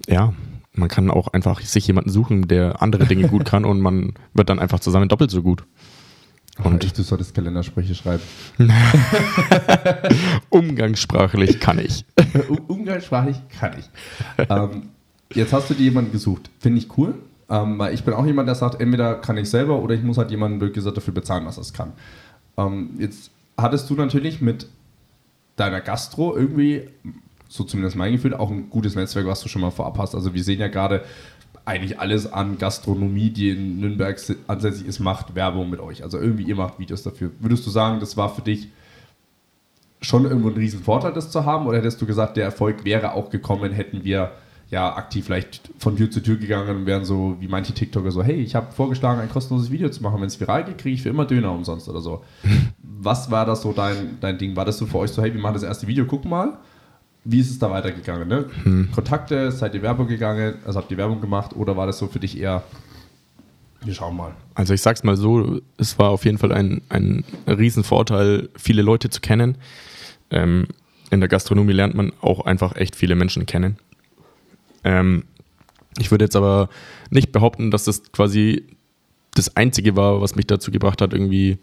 [0.08, 0.34] ja,
[0.74, 4.50] man kann auch einfach sich jemanden suchen, der andere Dinge gut kann und man wird
[4.50, 5.64] dann einfach zusammen doppelt so gut.
[6.64, 8.24] Und ich, du solltest Kalendersprüche schreiben.
[10.50, 12.06] Umgangssprachlich kann ich.
[12.68, 13.90] Umgangssprachlich kann ich.
[14.50, 14.90] Ähm,
[15.34, 16.50] jetzt hast du dir jemanden gesucht.
[16.60, 17.16] Finde ich cool.
[17.50, 20.18] Ähm, weil ich bin auch jemand, der sagt, entweder kann ich selber oder ich muss
[20.18, 21.94] halt jemanden wirklich gesagt dafür bezahlen, was das kann.
[22.58, 24.68] Ähm, jetzt hattest du natürlich mit
[25.56, 26.90] deiner Gastro irgendwie,
[27.48, 30.14] so zumindest mein Gefühl, auch ein gutes Netzwerk, was du schon mal vorab hast.
[30.14, 31.04] Also wir sehen ja gerade
[31.70, 36.04] eigentlich alles an Gastronomie, die in Nürnberg ansässig ist, macht Werbung mit euch.
[36.04, 37.30] Also irgendwie ihr macht Videos dafür.
[37.40, 38.70] Würdest du sagen, das war für dich
[40.02, 41.68] schon irgendwo ein Riesenvorteil, das zu haben?
[41.68, 44.32] Oder hättest du gesagt, der Erfolg wäre auch gekommen, hätten wir
[44.72, 48.24] ja aktiv vielleicht von Tür zu Tür gegangen und wären so wie manche TikToker so,
[48.24, 50.20] hey, ich habe vorgeschlagen, ein kostenloses Video zu machen.
[50.22, 52.24] Wenn es viral geht, kriege ich für immer Döner umsonst oder so.
[52.82, 54.56] Was war das so dein, dein Ding?
[54.56, 56.58] War das so für euch so, hey, wir machen das erste Video, gucken mal?
[57.24, 58.28] Wie ist es da weitergegangen?
[58.28, 58.46] Ne?
[58.64, 58.90] Hm.
[58.92, 62.20] Kontakte, seid ihr Werbung gegangen, also habt ihr Werbung gemacht oder war das so für
[62.20, 62.64] dich eher,
[63.84, 64.34] wir schauen mal?
[64.56, 69.10] Also ich sag's mal so, es war auf jeden Fall ein, ein Riesenvorteil, viele Leute
[69.10, 69.58] zu kennen.
[70.32, 70.68] Ähm,
[71.12, 73.78] in der Gastronomie lernt man auch einfach echt viele Menschen kennen.
[74.84, 75.24] Ähm,
[75.98, 76.70] ich würde jetzt aber
[77.10, 78.66] nicht behaupten, dass das quasi
[79.36, 81.58] das Einzige war, was mich dazu gebracht hat, irgendwie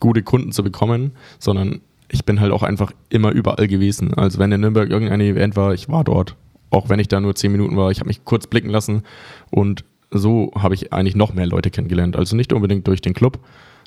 [0.00, 4.14] gute Kunden zu bekommen, sondern ich bin halt auch einfach immer überall gewesen.
[4.14, 6.36] Also wenn in Nürnberg irgendein Event war, ich war dort.
[6.70, 9.02] Auch wenn ich da nur zehn Minuten war, ich habe mich kurz blicken lassen
[9.50, 12.16] und so habe ich eigentlich noch mehr Leute kennengelernt.
[12.16, 13.38] Also nicht unbedingt durch den Club,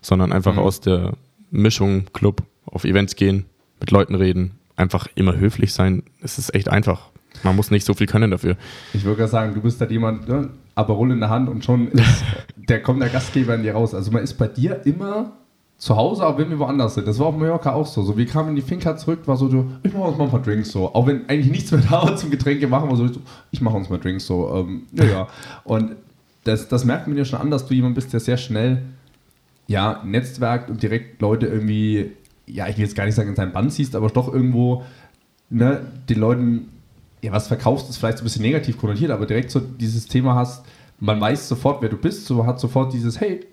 [0.01, 0.59] sondern einfach mhm.
[0.59, 1.13] aus der
[1.51, 3.45] Mischung Club auf Events gehen,
[3.79, 6.03] mit Leuten reden, einfach immer höflich sein.
[6.21, 7.09] Es ist echt einfach.
[7.43, 8.57] Man muss nicht so viel können dafür.
[8.93, 10.49] Ich würde gerade sagen, du bist halt jemand, ne?
[10.75, 12.23] Aperol in der Hand und schon ist,
[12.55, 13.93] der kommt der Gastgeber in dir raus.
[13.93, 15.33] Also man ist bei dir immer
[15.77, 17.07] zu Hause, auch wenn wir woanders sind.
[17.07, 18.01] Das war auf Mallorca auch so.
[18.01, 19.47] So, wir kamen in die Finca zurück, war so,
[19.83, 20.93] ich mache uns mal ein paar Drinks so.
[20.93, 23.07] Auch wenn eigentlich nichts mehr da war zum Getränke machen, war so,
[23.51, 24.53] ich mache uns mal Drinks so.
[24.55, 25.27] Ähm, ja.
[25.63, 25.95] Und
[26.43, 28.83] das, das merkt man ja schon an, dass du jemand bist, der sehr schnell,
[29.67, 32.11] ja, netzwerkt und direkt Leute irgendwie,
[32.47, 34.83] ja, ich will jetzt gar nicht sagen, in seinen Band ziehst, aber doch irgendwo,
[35.49, 36.69] ne, den Leuten
[37.21, 40.35] ja, was verkaufst, ist vielleicht so ein bisschen negativ konnotiert, aber direkt so dieses Thema
[40.35, 40.65] hast,
[40.99, 43.45] man weiß sofort, wer du bist, so hat sofort dieses, hey,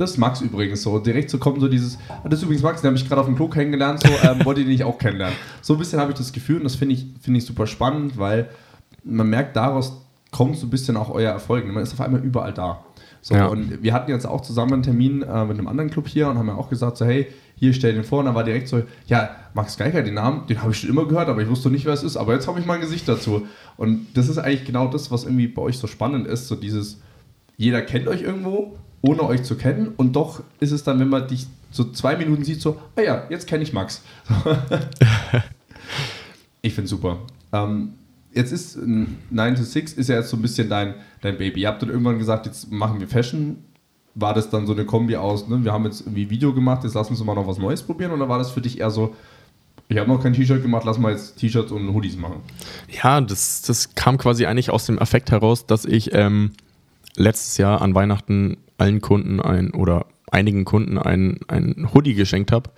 [0.00, 0.98] das ist Max übrigens so.
[0.98, 3.26] Direkt so kommt so dieses, ah, das ist übrigens Max, den habe ich gerade auf
[3.26, 5.36] dem Klo kennengelernt, so, ähm, wollte ich nicht auch kennenlernen.
[5.60, 8.18] So ein bisschen habe ich das Gefühl und das finde ich, find ich super spannend,
[8.18, 8.48] weil
[9.04, 9.92] man merkt, daraus
[10.30, 11.66] kommt so ein bisschen auch euer Erfolg.
[11.66, 12.82] Man ist auf einmal überall da.
[13.20, 13.46] So, ja.
[13.48, 16.38] Und wir hatten jetzt auch zusammen einen Termin äh, mit einem anderen Club hier und
[16.38, 18.20] haben ja auch gesagt, so, hey, hier stell den vor.
[18.20, 21.06] Und dann war direkt so, ja, Max Geiger, den Namen, den habe ich schon immer
[21.06, 22.16] gehört, aber ich wusste nicht, wer es ist.
[22.16, 23.46] Aber jetzt habe ich mein Gesicht dazu.
[23.76, 26.48] Und das ist eigentlich genau das, was irgendwie bei euch so spannend ist.
[26.48, 27.02] So dieses,
[27.58, 29.92] jeder kennt euch irgendwo, ohne euch zu kennen.
[29.96, 33.22] Und doch ist es dann, wenn man dich so zwei Minuten sieht, so, ah ja,
[33.30, 34.02] jetzt kenne ich Max.
[36.62, 37.18] ich finde super.
[37.52, 37.94] Ähm,
[38.32, 41.62] jetzt ist 9 to 6 ist ja jetzt so ein bisschen dein, dein Baby.
[41.62, 43.58] Ihr habt dann irgendwann gesagt, jetzt machen wir Fashion
[44.14, 45.62] war das dann so eine Kombi aus, ne?
[45.64, 48.28] wir haben jetzt irgendwie Video gemacht, jetzt lassen wir mal noch was Neues probieren oder
[48.28, 49.14] war das für dich eher so,
[49.88, 52.40] ich habe noch kein T-Shirt gemacht, lass mal jetzt T-Shirts und Hoodies machen?
[53.02, 56.52] Ja, das, das kam quasi eigentlich aus dem Effekt heraus, dass ich ähm,
[57.16, 62.70] letztes Jahr an Weihnachten allen Kunden ein oder einigen Kunden ein, ein Hoodie geschenkt habe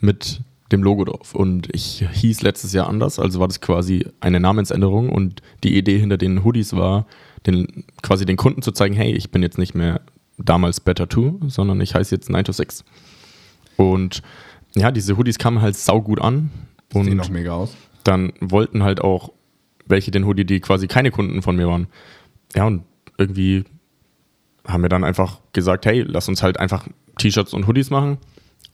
[0.00, 0.40] mit
[0.72, 1.34] dem Logo drauf.
[1.34, 5.98] Und ich hieß letztes Jahr anders, also war das quasi eine Namensänderung und die Idee
[5.98, 7.06] hinter den Hoodies war,
[7.46, 10.00] den, quasi den Kunden zu zeigen, hey, ich bin jetzt nicht mehr
[10.38, 12.84] damals Better 2, sondern ich heiße jetzt 9 to 6.
[13.76, 14.22] Und
[14.74, 16.50] ja, diese Hoodies kamen halt saugut an.
[16.92, 17.76] Und Sehen auch mega aus.
[18.02, 19.32] Dann wollten halt auch
[19.86, 21.86] welche den Hoodie, die quasi keine Kunden von mir waren.
[22.54, 22.84] Ja, und
[23.18, 23.64] irgendwie
[24.66, 28.18] haben wir dann einfach gesagt, hey, lass uns halt einfach T-Shirts und Hoodies machen.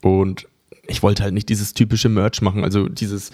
[0.02, 0.46] Und
[0.86, 3.30] ich wollte halt nicht dieses typische Merch machen, also dieses,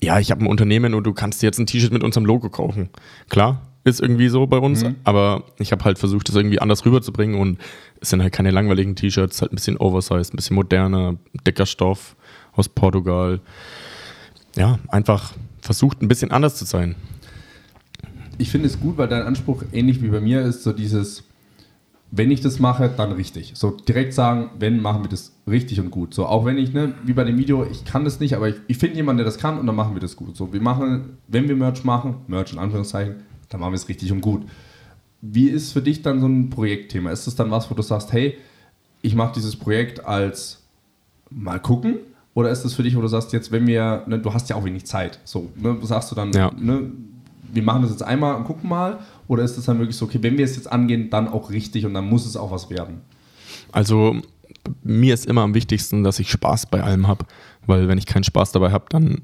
[0.00, 2.50] ja, ich habe ein Unternehmen und du kannst dir jetzt ein T-Shirt mit unserem Logo
[2.50, 2.90] kaufen.
[3.28, 4.96] Klar, ist irgendwie so bei uns, mhm.
[5.04, 7.58] aber ich habe halt versucht, das irgendwie anders rüberzubringen und
[8.00, 12.16] es sind halt keine langweiligen T-Shirts, halt ein bisschen oversized, ein bisschen moderner, dicker Stoff
[12.52, 13.40] aus Portugal.
[14.56, 16.94] Ja, einfach versucht, ein bisschen anders zu sein.
[18.36, 21.24] Ich finde es gut, weil dein Anspruch ähnlich wie bei mir ist, so dieses,
[22.10, 23.52] wenn ich das mache, dann richtig.
[23.54, 26.14] So direkt sagen, wenn, machen wir das richtig und gut.
[26.14, 28.56] So, auch wenn ich, ne, wie bei dem Video, ich kann das nicht, aber ich,
[28.66, 30.36] ich finde jemanden, der das kann und dann machen wir das gut.
[30.36, 33.16] So, wir machen, wenn wir Merch machen, Merch in Anführungszeichen,
[33.50, 34.44] dann machen wir es richtig und gut.
[35.20, 37.10] Wie ist für dich dann so ein Projektthema?
[37.10, 38.38] Ist das dann was, wo du sagst, hey,
[39.02, 40.62] ich mache dieses Projekt als
[41.30, 41.96] mal gucken?
[42.34, 44.56] Oder ist das für dich, wo du sagst, jetzt, wenn wir, ne, du hast ja
[44.56, 46.52] auch wenig Zeit, so, ne, sagst du dann, ja.
[46.56, 46.90] ne,
[47.52, 48.98] wir machen das jetzt einmal und gucken mal?
[49.26, 51.86] Oder ist es dann wirklich so, okay, wenn wir es jetzt angehen, dann auch richtig
[51.86, 53.00] und dann muss es auch was werden?
[53.72, 54.16] Also
[54.82, 57.24] mir ist immer am wichtigsten, dass ich Spaß bei allem habe,
[57.66, 59.22] weil wenn ich keinen Spaß dabei habe, dann,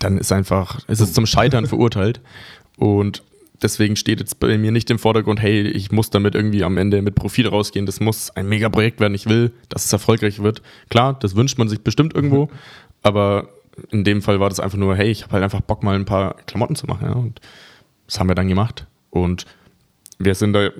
[0.00, 2.20] dann ist einfach, ist es zum Scheitern verurteilt
[2.76, 3.22] und
[3.62, 7.02] deswegen steht jetzt bei mir nicht im Vordergrund, hey, ich muss damit irgendwie am Ende
[7.02, 10.62] mit Profil rausgehen, das muss ein Mega-Projekt werden, ich will, dass es erfolgreich wird.
[10.90, 12.50] Klar, das wünscht man sich bestimmt irgendwo, mhm.
[13.02, 13.48] aber
[13.90, 16.04] in dem Fall war das einfach nur, hey, ich habe halt einfach Bock, mal ein
[16.04, 17.06] paar Klamotten zu machen.
[17.06, 17.40] Ja, und
[18.06, 18.86] das haben wir dann gemacht.
[19.10, 19.44] Und
[20.18, 20.70] wir sind da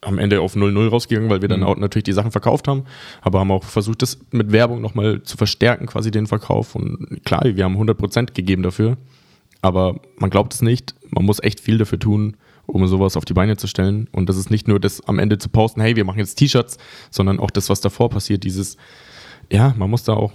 [0.00, 1.66] am Ende auf 0-0 rausgegangen, weil wir dann mhm.
[1.66, 2.84] auch natürlich die Sachen verkauft haben,
[3.20, 6.74] aber haben auch versucht, das mit Werbung nochmal zu verstärken, quasi den Verkauf.
[6.74, 8.96] Und klar, wir haben 100% gegeben dafür,
[9.60, 13.34] aber man glaubt es nicht, man muss echt viel dafür tun, um sowas auf die
[13.34, 14.08] Beine zu stellen.
[14.12, 16.78] Und das ist nicht nur das am Ende zu posten, hey, wir machen jetzt T-Shirts,
[17.10, 18.76] sondern auch das, was davor passiert, dieses,
[19.50, 20.32] ja, man muss da auch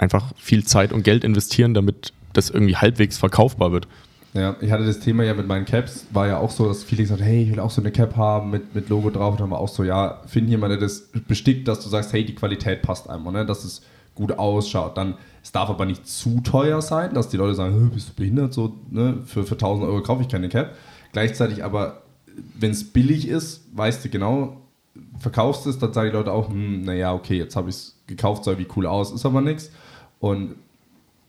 [0.00, 3.86] einfach viel Zeit und Geld investieren, damit das irgendwie halbwegs verkaufbar wird.
[4.32, 7.02] Ja, ich hatte das Thema ja mit meinen Caps, war ja auch so, dass viele
[7.02, 9.32] gesagt hey, ich will auch so eine Cap haben mit, mit Logo drauf.
[9.32, 12.24] Und dann war auch so, ja, find jemand, der das bestickt, dass du sagst, hey,
[12.24, 13.44] die Qualität passt einmal, ne?
[13.44, 13.82] dass es
[14.14, 14.96] gut ausschaut.
[14.96, 18.54] Dann, es darf aber nicht zu teuer sein, dass die Leute sagen, bist du behindert,
[18.54, 19.18] so, ne?
[19.26, 20.76] für, für 1000 Euro kaufe ich keine Cap.
[21.12, 22.02] Gleichzeitig aber,
[22.56, 24.58] wenn es billig ist, weißt du genau,
[25.18, 28.44] verkaufst es, dann sagen die Leute auch, hm, naja, okay, jetzt habe ich es gekauft,
[28.44, 29.70] soll wie cool aus, ist aber nichts.
[30.20, 30.54] Und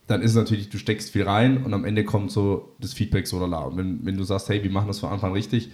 [0.07, 3.25] dann ist es natürlich, du steckst viel rein und am Ende kommt so das Feedback
[3.27, 3.65] so lala.
[3.65, 5.71] Und wenn, wenn du sagst, hey, wir machen das von Anfang richtig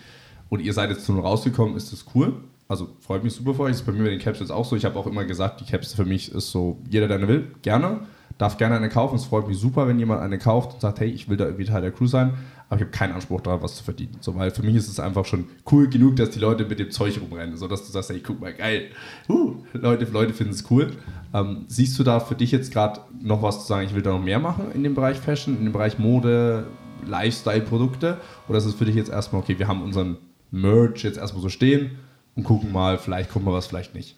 [0.50, 2.34] und ihr seid jetzt zu rausgekommen, ist das cool.
[2.68, 3.72] Also freut mich super für euch.
[3.72, 4.76] Das ist bei mir bei den Caps jetzt auch so.
[4.76, 8.02] Ich habe auch immer gesagt, die Caps für mich ist so, jeder, der will, gerne.
[8.38, 9.16] Darf gerne eine kaufen.
[9.16, 11.66] Es freut mich super, wenn jemand eine kauft und sagt, hey, ich will da irgendwie
[11.66, 12.34] Teil der Crew sein
[12.70, 14.18] aber ich habe keinen Anspruch darauf, was zu verdienen.
[14.20, 16.92] So, weil für mich ist es einfach schon cool genug, dass die Leute mit dem
[16.92, 18.90] Zeug rumrennen, so dass du sagst, hey, guck mal, geil,
[19.30, 20.92] uh, Leute, Leute finden es cool.
[21.34, 24.12] Ähm, siehst du da für dich jetzt gerade noch was zu sagen, ich will da
[24.12, 26.68] noch mehr machen in dem Bereich Fashion, in dem Bereich Mode,
[27.06, 28.18] Lifestyle-Produkte?
[28.50, 30.18] Oder ist es für dich jetzt erstmal, okay, wir haben unseren
[30.52, 31.92] Merch jetzt erstmal so stehen
[32.36, 34.18] und gucken mal, vielleicht kommt mal was, vielleicht nicht?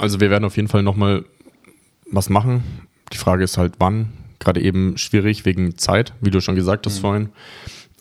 [0.00, 1.24] Also wir werden auf jeden Fall nochmal
[2.10, 2.87] was machen.
[3.12, 6.98] Die Frage ist halt, wann gerade eben schwierig wegen Zeit, wie du schon gesagt hast
[6.98, 7.00] mhm.
[7.00, 7.28] vorhin.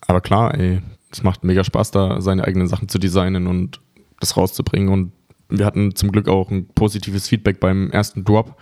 [0.02, 0.82] Aber klar, ey,
[1.12, 3.80] es macht mega Spaß, da seine eigenen Sachen zu designen und
[4.20, 4.90] das rauszubringen.
[4.90, 5.12] Und
[5.50, 8.58] wir hatten zum Glück auch ein positives Feedback beim ersten Drop.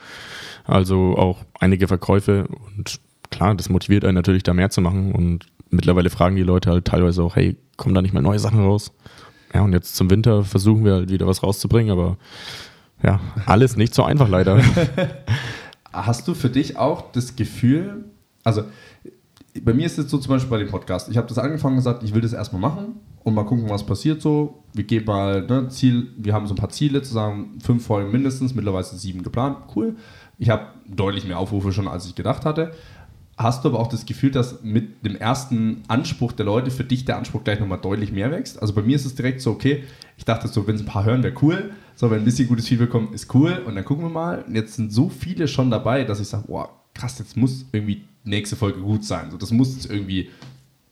[0.63, 2.47] Also auch einige Verkäufe.
[2.47, 5.11] Und klar, das motiviert einen natürlich, da mehr zu machen.
[5.11, 8.59] Und mittlerweile fragen die Leute halt teilweise auch, hey, kommen da nicht mal neue Sachen
[8.59, 8.91] raus?
[9.53, 12.17] Ja, und jetzt zum Winter versuchen wir halt wieder was rauszubringen, aber
[13.03, 14.61] ja, alles nicht so einfach leider.
[15.95, 18.05] Hast du für dich auch das Gefühl,
[18.43, 18.63] also
[19.63, 21.79] bei mir ist es so zum Beispiel bei dem Podcast, ich habe das angefangen und
[21.79, 24.63] gesagt, ich will das erstmal machen und mal gucken, was passiert so.
[24.73, 28.53] Wir geben mal ne, Ziel, wir haben so ein paar Ziele zusammen, fünf Folgen mindestens,
[28.53, 29.95] mittlerweile sieben geplant, cool.
[30.37, 32.71] Ich habe deutlich mehr Aufrufe schon, als ich gedacht hatte.
[33.37, 37.03] Hast du aber auch das Gefühl, dass mit dem ersten Anspruch der Leute für dich
[37.03, 38.61] der Anspruch gleich nochmal deutlich mehr wächst?
[38.61, 39.83] Also bei mir ist es direkt so, okay,
[40.17, 41.71] ich dachte so, wenn es ein paar hören, wäre cool.
[41.95, 43.61] So, wenn ein bisschen gutes Feedback kommt, ist cool.
[43.65, 44.43] Und dann gucken wir mal.
[44.47, 48.05] Und jetzt sind so viele schon dabei, dass ich sage, boah, krass, jetzt muss irgendwie
[48.23, 49.31] nächste Folge gut sein.
[49.31, 50.29] So, das muss irgendwie,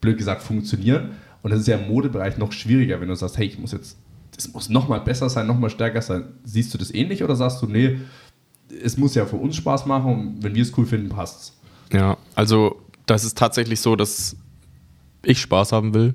[0.02, 1.12] blöd gesagt, funktionieren.
[1.42, 3.96] Und das ist ja im Modebereich noch schwieriger, wenn du sagst, hey, ich muss jetzt,
[4.36, 6.24] das muss nochmal besser sein, nochmal stärker sein.
[6.44, 8.00] Siehst du das ähnlich oder sagst du, nee,
[8.82, 11.63] es muss ja für uns Spaß machen und wenn wir es cool finden, passt es?
[11.92, 14.36] Ja, also das ist tatsächlich so, dass
[15.22, 16.14] ich Spaß haben will.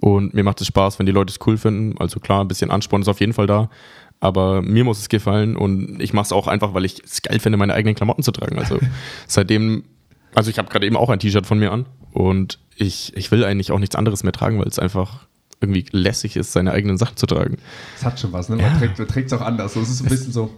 [0.00, 1.96] Und mir macht es Spaß, wenn die Leute es cool finden.
[1.98, 3.70] Also klar, ein bisschen Ansporn ist auf jeden Fall da.
[4.18, 7.40] Aber mir muss es gefallen und ich mache es auch einfach, weil ich es geil
[7.40, 8.58] finde, meine eigenen Klamotten zu tragen.
[8.58, 8.78] Also
[9.26, 9.84] seitdem,
[10.34, 13.44] also ich habe gerade eben auch ein T-Shirt von mir an und ich, ich will
[13.44, 15.26] eigentlich auch nichts anderes mehr tragen, weil es einfach
[15.60, 17.58] irgendwie lässig ist, seine eigenen Sachen zu tragen.
[17.96, 18.56] Es hat schon was, ne?
[18.56, 19.04] Man ja.
[19.04, 19.76] trägt es auch anders.
[19.76, 20.50] Es ist ein bisschen so.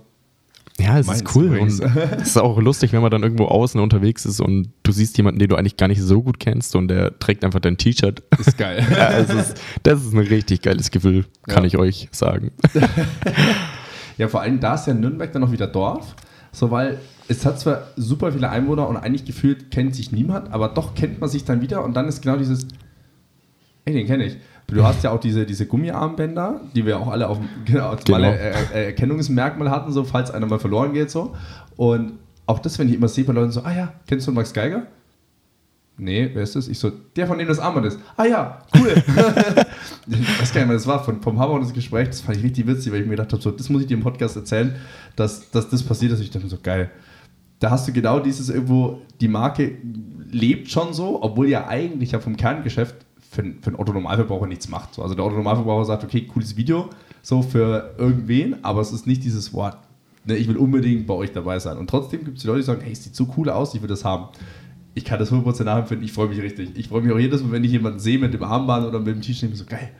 [0.80, 4.26] Ja, es ist cool und es ist auch lustig, wenn man dann irgendwo außen unterwegs
[4.26, 7.16] ist und du siehst jemanden, den du eigentlich gar nicht so gut kennst und der
[7.20, 8.24] trägt einfach dein T-Shirt.
[8.38, 8.84] Ist geil.
[8.90, 11.68] ja, ist, das ist ein richtig geiles Gefühl, kann ja.
[11.68, 12.50] ich euch sagen.
[14.18, 16.16] ja, vor allem da ist ja Nürnberg dann noch wieder Dorf,
[16.50, 16.98] so weil
[17.28, 21.20] es hat zwar super viele Einwohner und eigentlich gefühlt kennt sich niemand, aber doch kennt
[21.20, 22.66] man sich dann wieder und dann ist genau dieses,
[23.84, 24.36] ey, den kenne ich.
[24.66, 28.18] Du hast ja auch diese, diese Gummiarmbänder, die wir auch alle auf genau, genau.
[28.18, 31.10] Äh, Erkennungsmerkmal hatten, so falls einer mal verloren geht.
[31.10, 31.34] so.
[31.76, 32.14] Und
[32.46, 34.86] auch das, wenn ich immer sehe bei Leuten so, ah ja, kennst du Max Geiger?
[35.96, 36.68] nee, wer ist das?
[36.68, 37.98] Ich so, der von dem das Armband ist.
[38.16, 38.94] Ah ja, cool.
[40.08, 42.38] ich weiß gar nicht mehr, das war von, vom Hammer und das Gespräch, das fand
[42.38, 44.36] ich richtig witzig, weil ich mir gedacht habe, so, das muss ich dir im Podcast
[44.36, 44.74] erzählen,
[45.16, 46.20] dass, dass das passiert ist.
[46.20, 46.90] Ich dachte mir so, geil.
[47.60, 49.78] Da hast du genau dieses irgendwo, die Marke
[50.30, 52.96] lebt schon so, obwohl ja eigentlich ja vom Kerngeschäft
[53.34, 54.94] für, für einen Otto-Normalverbraucher nichts macht.
[54.94, 56.90] So, also der Otto-Normalverbraucher sagt, okay, cooles Video,
[57.22, 59.78] so für irgendwen, aber es ist nicht dieses Wort,
[60.24, 61.78] ne, ich will unbedingt bei euch dabei sein.
[61.78, 63.82] Und trotzdem gibt es die Leute, die sagen, hey, es sieht so cool aus, ich
[63.82, 64.28] will das haben.
[64.94, 66.70] Ich kann das 100% nachempfinden, ich freue mich richtig.
[66.76, 69.08] Ich freue mich auch jedes Mal, wenn ich jemanden sehe mit dem Armband oder mit
[69.08, 69.90] dem T-Shirt, so geil.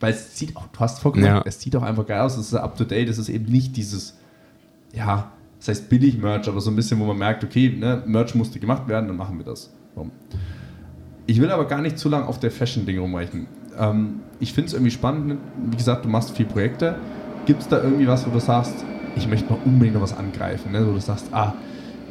[0.00, 1.42] Weil es sieht auch, du hast vollkommen, ja.
[1.44, 3.76] es sieht auch einfach geil aus, es ist up to date, es ist eben nicht
[3.76, 4.18] dieses,
[4.92, 8.34] ja, das heißt billig Merch, aber so ein bisschen, wo man merkt, okay, ne, Merch
[8.34, 9.72] musste gemacht werden, dann machen wir das.
[9.94, 10.10] So.
[11.26, 13.46] Ich will aber gar nicht zu lange auf der Fashion-Ding rumreichen.
[13.78, 15.38] Ähm, ich finde es irgendwie spannend,
[15.70, 16.96] wie gesagt, du machst vier Projekte.
[17.46, 18.84] Gibt es da irgendwie was, wo du sagst,
[19.16, 20.72] ich möchte mal unbedingt noch was angreifen?
[20.72, 20.86] Ne?
[20.86, 21.54] Wo du sagst, ah,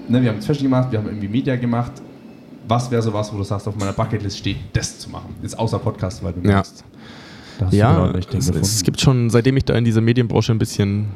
[0.08, 1.92] ne, wir haben jetzt Fashion gemacht, wir haben irgendwie Media gemacht.
[2.68, 5.36] Was wäre so was, wo du sagst, auf meiner Bucketlist steht, das zu machen?
[5.42, 6.58] Jetzt außer Podcast, weil du ja.
[6.58, 6.84] machst.
[7.72, 11.08] Ja, es, es gibt schon, seitdem ich da in dieser Medienbranche ein bisschen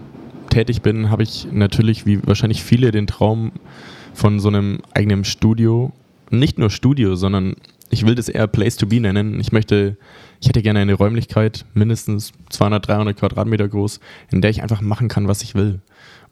[0.49, 3.51] tätig bin, habe ich natürlich, wie wahrscheinlich viele, den Traum
[4.13, 5.91] von so einem eigenen Studio.
[6.29, 7.55] Nicht nur Studio, sondern
[7.89, 9.39] ich will das eher Place to Be nennen.
[9.39, 9.97] Ich möchte,
[10.39, 13.99] ich hätte gerne eine Räumlichkeit, mindestens 200, 300 Quadratmeter groß,
[14.31, 15.79] in der ich einfach machen kann, was ich will.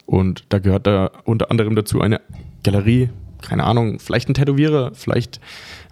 [0.05, 2.21] Und da gehört da unter anderem dazu eine
[2.63, 3.09] Galerie,
[3.41, 5.41] keine Ahnung, vielleicht ein Tätowierer, vielleicht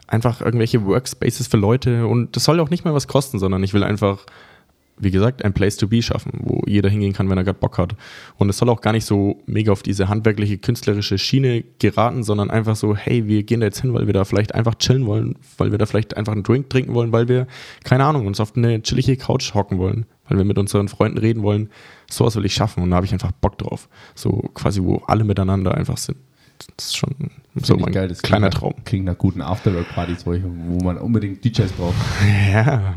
[0.07, 2.07] einfach irgendwelche Workspaces für Leute.
[2.07, 4.26] Und das soll auch nicht mal was kosten, sondern ich will einfach
[4.98, 7.78] wie gesagt, ein Place to be schaffen, wo jeder hingehen kann, wenn er gerade Bock
[7.78, 7.96] hat.
[8.38, 12.50] Und es soll auch gar nicht so mega auf diese handwerkliche, künstlerische Schiene geraten, sondern
[12.50, 15.36] einfach so, hey, wir gehen da jetzt hin, weil wir da vielleicht einfach chillen wollen,
[15.58, 17.48] weil wir da vielleicht einfach einen Drink trinken wollen, weil wir,
[17.84, 21.43] keine Ahnung, uns auf eine chillige Couch hocken wollen, weil wir mit unseren Freunden reden
[21.43, 21.70] wollen.
[22.10, 23.89] Sowas will ich schaffen und da habe ich einfach Bock drauf.
[24.14, 26.18] So quasi, wo alle miteinander einfach sind.
[26.78, 27.14] Das ist schon
[27.56, 28.74] so mein geil, kleiner Traum.
[28.86, 31.96] Klingt nach guten Afterwork-Partys, wo man unbedingt DJs braucht.
[32.52, 32.96] Ja.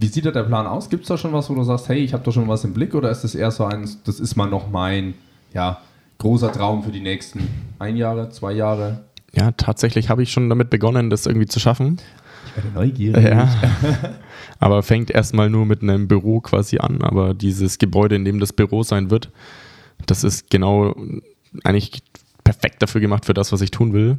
[0.00, 0.90] Wie sieht da der Plan aus?
[0.90, 2.72] Gibt es da schon was, wo du sagst, hey, ich habe da schon was im
[2.72, 5.14] Blick oder ist das eher so eins, das ist mal noch mein
[5.52, 5.80] ja,
[6.18, 7.48] großer Traum für die nächsten
[7.80, 9.04] ein Jahre, zwei Jahre?
[9.34, 11.98] Ja, tatsächlich habe ich schon damit begonnen, das irgendwie zu schaffen.
[12.46, 13.24] Ich werde neugierig.
[13.24, 13.48] Ja.
[14.60, 17.02] aber fängt erstmal nur mit einem Büro quasi an.
[17.02, 19.30] Aber dieses Gebäude, in dem das Büro sein wird,
[20.06, 20.94] das ist genau
[21.64, 22.02] eigentlich
[22.44, 24.18] perfekt dafür gemacht für das, was ich tun will.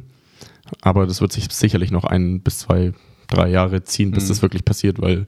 [0.82, 2.92] Aber das wird sich sicherlich noch ein bis zwei,
[3.28, 4.28] drei Jahre ziehen, bis mhm.
[4.28, 5.26] das wirklich passiert, weil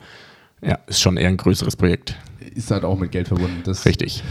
[0.63, 2.17] ja, ist schon eher ein größeres Projekt.
[2.55, 3.63] Ist halt auch mit Geld verbunden.
[3.65, 4.23] Das Richtig.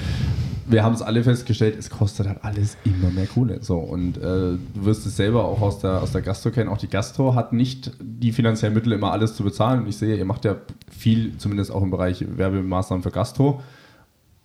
[0.68, 3.62] Wir haben es alle festgestellt, es kostet halt alles immer mehr Kohle.
[3.62, 6.70] So, und äh, du wirst es selber auch aus der, aus der Gastro kennen.
[6.70, 9.82] Auch die Gastro hat nicht die finanziellen Mittel, immer alles zu bezahlen.
[9.82, 10.56] Und ich sehe, ihr macht ja
[10.90, 13.62] viel, zumindest auch im Bereich Werbemaßnahmen für Gastro.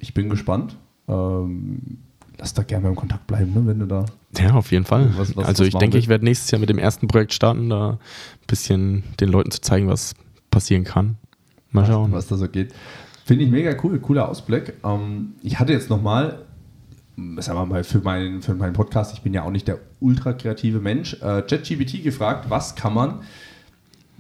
[0.01, 0.77] Ich bin gespannt.
[1.07, 1.99] Ähm,
[2.39, 4.07] lass da gerne mal im Kontakt bleiben, ne, wenn du da.
[4.37, 5.11] Ja, auf jeden Fall.
[5.17, 7.71] Was, was, also was ich denke, ich werde nächstes Jahr mit dem ersten Projekt starten,
[7.71, 7.99] da ein
[8.49, 10.15] bisschen den Leuten zu zeigen, was
[10.51, 11.19] passieren kann.
[11.77, 12.13] Mal schauen.
[12.13, 12.73] Was da so geht.
[13.25, 14.75] Finde ich mega cool, cooler Ausblick.
[14.85, 16.45] Ähm, ich hatte jetzt nochmal,
[17.17, 20.33] sagen wir mal, für meinen, für meinen Podcast, ich bin ja auch nicht der ultra
[20.33, 23.21] kreative Mensch, äh, ChatGPT gefragt, was kann man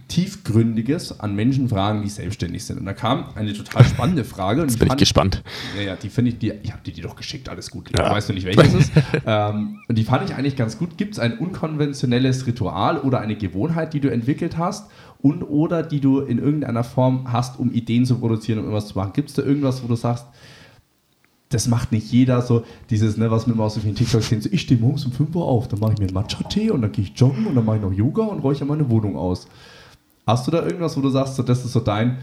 [0.09, 2.79] Tiefgründiges an Menschen fragen, die selbstständig sind.
[2.79, 4.63] Und da kam eine total spannende Frage.
[4.63, 5.43] Jetzt bin ich gespannt.
[5.77, 7.91] Ja, ja, die finde ich, die, ich habe dir die doch geschickt, alles gut.
[7.97, 8.11] Ja.
[8.11, 8.93] Weißt du nicht, welches ist.
[9.27, 10.97] ähm, und die fand ich eigentlich ganz gut.
[10.97, 14.91] Gibt es ein unkonventionelles Ritual oder eine Gewohnheit, die du entwickelt hast
[15.23, 18.99] und oder die du in irgendeiner Form hast, um Ideen zu produzieren, um irgendwas zu
[18.99, 19.13] machen?
[19.15, 20.27] Gibt es da irgendwas, wo du sagst,
[21.49, 24.49] das macht nicht jeder so, dieses, ne, was wir immer so vielen TikToks sehen, so,
[24.51, 26.93] ich stehe morgens um 5 Uhr auf, dann mache ich mir einen Matcha-Tee und dann
[26.93, 29.47] gehe ich joggen und dann mache ich noch Yoga und räuchere meine Wohnung aus.
[30.27, 32.19] Hast du da irgendwas, wo du sagst, so, das ist so dein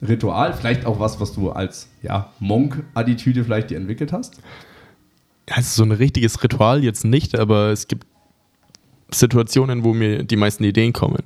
[0.00, 0.54] Ritual?
[0.54, 4.40] Vielleicht auch was, was du als ja, Monk-Attitüde vielleicht dir entwickelt hast?
[5.50, 8.06] Ja, ist so ein richtiges Ritual jetzt nicht, aber es gibt
[9.10, 11.24] Situationen, wo mir die meisten Ideen kommen.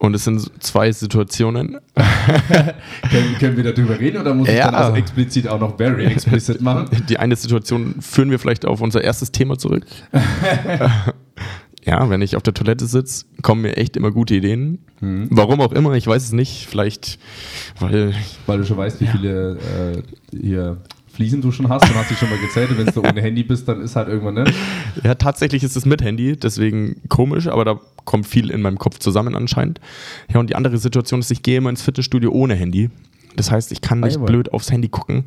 [0.00, 1.76] Und es sind zwei Situationen.
[1.94, 4.54] können, können, wir darüber reden oder muss ja.
[4.54, 6.88] ich dann also explizit auch noch very explicit machen?
[7.10, 9.84] Die eine Situation führen wir vielleicht auf unser erstes Thema zurück.
[11.84, 14.78] ja, wenn ich auf der Toilette sitze, kommen mir echt immer gute Ideen.
[15.00, 15.28] Mhm.
[15.32, 16.66] Warum auch immer, ich weiß es nicht.
[16.66, 17.18] Vielleicht,
[17.78, 18.14] weil.
[18.46, 19.12] Weil du schon weißt, wie ja.
[19.12, 20.02] viele äh,
[20.34, 20.78] hier
[21.12, 22.70] Fliesen du schon hast, dann hast du schon mal gezählt.
[22.76, 24.44] Wenn du ohne Handy bist, dann ist halt irgendwann, ne?
[25.04, 28.98] Ja, tatsächlich ist es mit Handy, deswegen komisch, aber da kommt viel in meinem Kopf
[28.98, 29.80] zusammen anscheinend.
[30.32, 32.90] Ja, und die andere Situation ist, ich gehe immer ins Fitnessstudio ohne Handy.
[33.36, 34.26] Das heißt, ich kann nicht Einmal.
[34.32, 35.24] blöd aufs Handy gucken.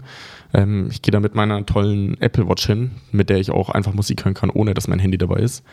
[0.53, 3.93] Ähm, ich gehe da mit meiner tollen Apple Watch hin, mit der ich auch einfach
[3.93, 5.63] Musik hören kann, ohne dass mein Handy dabei ist.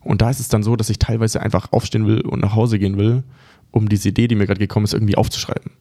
[0.00, 2.78] Und da ist es dann so, dass ich teilweise einfach aufstehen will und nach Hause
[2.78, 3.24] gehen will,
[3.70, 5.72] um diese Idee, die mir gerade gekommen ist, irgendwie aufzuschreiben.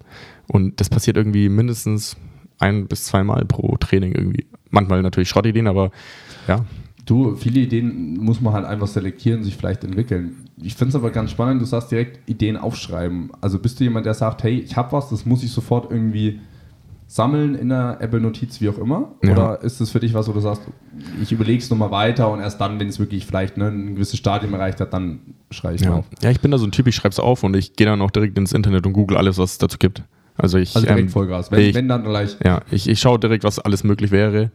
[0.47, 2.17] Und das passiert irgendwie mindestens
[2.59, 4.45] ein bis zweimal pro Training irgendwie.
[4.69, 5.91] Manchmal natürlich Schrottideen, aber
[6.47, 6.65] ja.
[7.05, 10.47] Du, viele Ideen muss man halt einfach selektieren, sich vielleicht entwickeln.
[10.61, 13.31] Ich finde es aber ganz spannend, du sagst direkt Ideen aufschreiben.
[13.41, 16.39] Also bist du jemand, der sagt, hey, ich habe was, das muss ich sofort irgendwie
[17.07, 19.11] sammeln in der Apple-Notiz, wie auch immer?
[19.23, 19.33] Ja.
[19.33, 20.63] Oder ist das für dich was, wo du sagst,
[21.21, 24.17] ich überlege es nochmal weiter und erst dann, wenn es wirklich vielleicht ne, ein gewisses
[24.17, 25.19] Stadium erreicht hat, dann
[25.51, 25.93] schreibe ich es ja.
[25.93, 26.05] auf?
[26.21, 28.01] Ja, ich bin da so ein Typ, ich schreibe es auf und ich gehe dann
[28.01, 30.03] auch direkt ins Internet und google alles, was es dazu gibt.
[30.37, 30.75] Also ich.
[30.75, 31.51] Also direkt ähm, Vollgas.
[31.51, 32.37] Wenn, ich, wenn dann gleich.
[32.43, 34.51] Ja, ich, ich schaue direkt, was alles möglich wäre.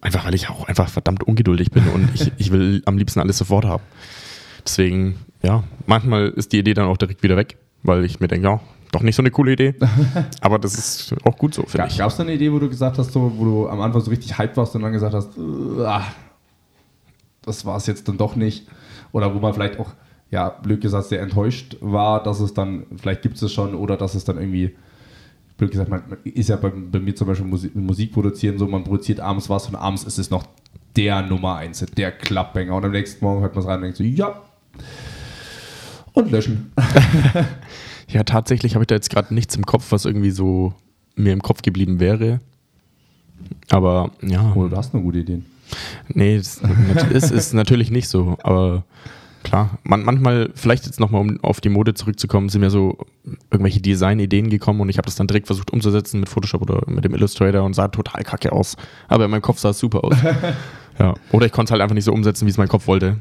[0.00, 3.38] Einfach weil ich auch einfach verdammt ungeduldig bin und ich, ich will am liebsten alles
[3.38, 3.82] sofort haben.
[4.62, 8.46] Deswegen, ja, manchmal ist die Idee dann auch direkt wieder weg, weil ich mir denke,
[8.46, 8.60] ja,
[8.92, 9.74] doch nicht so eine coole Idee.
[10.42, 11.98] Aber das ist auch gut so, finde ich.
[11.98, 14.10] Gab es da eine Idee, wo du gesagt hast, so, wo du am Anfang so
[14.10, 15.30] richtig hyped warst und dann gesagt hast,
[17.42, 18.66] das war es jetzt dann doch nicht?
[19.12, 19.90] Oder wo man vielleicht auch,
[20.34, 23.96] ja, blöd gesagt, sehr enttäuscht war, dass es dann, vielleicht gibt es es schon oder
[23.96, 24.74] dass es dann irgendwie
[25.56, 28.82] blöd gesagt, man ist ja bei, bei mir zum Beispiel Musik, Musik, produzieren so, man
[28.82, 30.44] produziert abends was und abends ist es noch
[30.96, 33.96] der Nummer eins, der Klappbanger und am nächsten Morgen hört man es rein und denkt
[33.96, 34.42] so, ja.
[36.14, 36.72] Und löschen.
[38.08, 40.74] ja, tatsächlich habe ich da jetzt gerade nichts im Kopf, was irgendwie so
[41.14, 42.40] mir im Kopf geblieben wäre.
[43.70, 44.52] Aber ja.
[44.54, 45.46] Oder oh, du hast nur gute Ideen.
[46.08, 46.60] Nee, es
[47.12, 48.84] ist, ist natürlich nicht so, aber
[49.44, 52.96] Klar, Man, manchmal, vielleicht jetzt nochmal, um auf die Mode zurückzukommen, sind mir so
[53.50, 57.04] irgendwelche Design-Ideen gekommen und ich habe das dann direkt versucht umzusetzen mit Photoshop oder mit
[57.04, 58.76] dem Illustrator und sah total kacke aus.
[59.06, 60.16] Aber in meinem Kopf sah es super aus.
[60.98, 61.12] ja.
[61.30, 63.18] Oder ich konnte es halt einfach nicht so umsetzen, wie es mein Kopf wollte.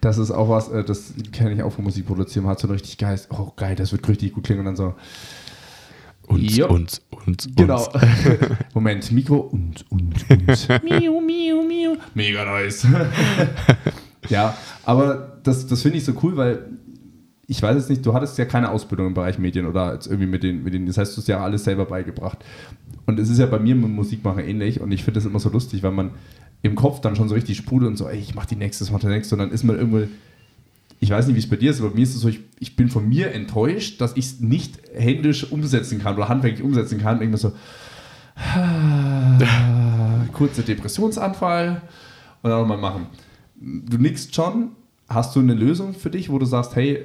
[0.00, 2.72] Das ist auch was, äh, das kenne ich auch vom Musikproduzieren, man hat so ein
[2.72, 4.94] richtig geil, oh geil, das wird richtig gut klingen und dann so.
[6.28, 6.66] Uns, jo.
[6.68, 7.88] uns, uns, Genau.
[8.74, 10.68] Moment, Mikro, und, und, und.
[10.82, 11.96] miu, miu, miu.
[12.14, 12.86] Mega nice.
[14.28, 16.64] Ja, aber das, das finde ich so cool, weil
[17.46, 20.26] ich weiß es nicht, du hattest ja keine Ausbildung im Bereich Medien oder jetzt irgendwie
[20.26, 22.38] mit den, mit den das heißt, du hast ja alles selber beigebracht.
[23.06, 25.48] Und es ist ja bei mir mit Musikmachen ähnlich und ich finde das immer so
[25.48, 26.10] lustig, weil man
[26.60, 28.90] im Kopf dann schon so richtig sprudelt und so, ey, ich mach die nächste, ich
[28.90, 30.02] mach die nächste und dann ist man irgendwo,
[31.00, 32.40] ich weiß nicht, wie es bei dir ist, aber bei mir ist es so, ich,
[32.58, 36.98] ich bin von mir enttäuscht, dass ich es nicht händisch umsetzen kann oder handwerklich umsetzen
[36.98, 37.22] kann.
[37.22, 37.52] Irgendwie so,
[40.32, 41.82] kurze Depressionsanfall
[42.42, 43.06] und dann nochmal machen.
[43.60, 44.70] Du nickst schon,
[45.08, 47.04] hast du eine Lösung für dich, wo du sagst, hey,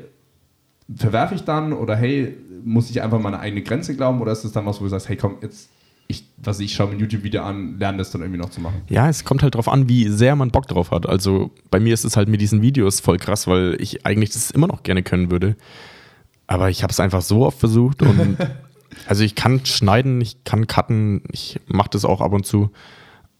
[0.93, 4.51] verwerfe ich dann oder hey, muss ich einfach meine eigene Grenze glauben oder ist es
[4.51, 5.69] dann was, wo du sagst, hey, komm, jetzt,
[6.07, 8.81] ich, was ich schaue mir YouTube-Video an, lerne das dann irgendwie noch zu machen?
[8.89, 11.07] Ja, es kommt halt drauf an, wie sehr man Bock drauf hat.
[11.07, 14.51] Also bei mir ist es halt mit diesen Videos voll krass, weil ich eigentlich das
[14.51, 15.55] immer noch gerne können würde.
[16.45, 18.37] Aber ich habe es einfach so oft versucht und
[19.07, 22.69] also ich kann schneiden, ich kann cutten, ich mache das auch ab und zu.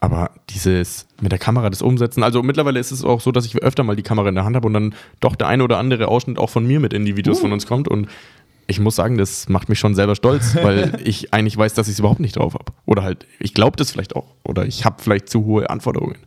[0.04, 3.56] Aber dieses mit der Kamera das umsetzen, also mittlerweile ist es auch so, dass ich
[3.62, 6.08] öfter mal die Kamera in der Hand habe und dann doch der eine oder andere
[6.08, 7.40] Ausschnitt auch von mir mit in die Videos uh.
[7.40, 7.88] von uns kommt.
[7.88, 8.08] Und
[8.66, 11.94] ich muss sagen, das macht mich schon selber stolz, weil ich eigentlich weiß, dass ich
[11.94, 12.70] es überhaupt nicht drauf habe.
[12.84, 14.26] Oder halt, ich glaube das vielleicht auch.
[14.42, 16.18] Oder ich habe vielleicht zu hohe Anforderungen.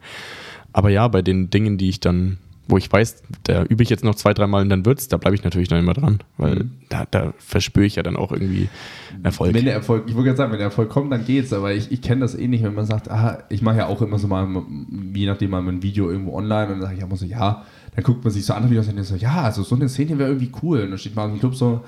[0.73, 4.03] Aber ja, bei den Dingen, die ich dann wo ich weiß, da übe ich jetzt
[4.03, 6.72] noch zwei, dreimal und dann wird's, da bleibe ich natürlich dann immer dran, weil mhm.
[6.89, 8.70] da, da verspüre ich ja dann auch irgendwie
[9.24, 9.53] Erfolg.
[9.53, 11.91] Wenn der Erfolg, ich würde gerade sagen, wenn der Erfolg kommt, dann geht's, aber ich,
[11.91, 14.28] ich kenne das eh nicht, wenn man sagt, ah, ich mache ja auch immer so
[14.28, 14.47] mal,
[15.13, 17.63] je nachdem mal ein Video irgendwo online und dann sage ich immer so, ja,
[17.95, 19.89] dann guckt man sich so andere Videos an und denkt so, ja, also so eine
[19.89, 21.82] Szene wäre irgendwie cool und dann steht man im Club so,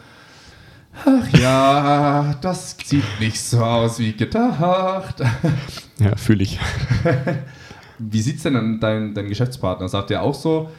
[1.05, 5.21] Ach ja, das sieht nicht so aus wie gedacht.
[5.99, 6.59] Ja, fühle ich.
[7.99, 9.87] Wie sieht es denn dann dein, dein Geschäftspartner?
[9.89, 10.69] Sagt der auch so,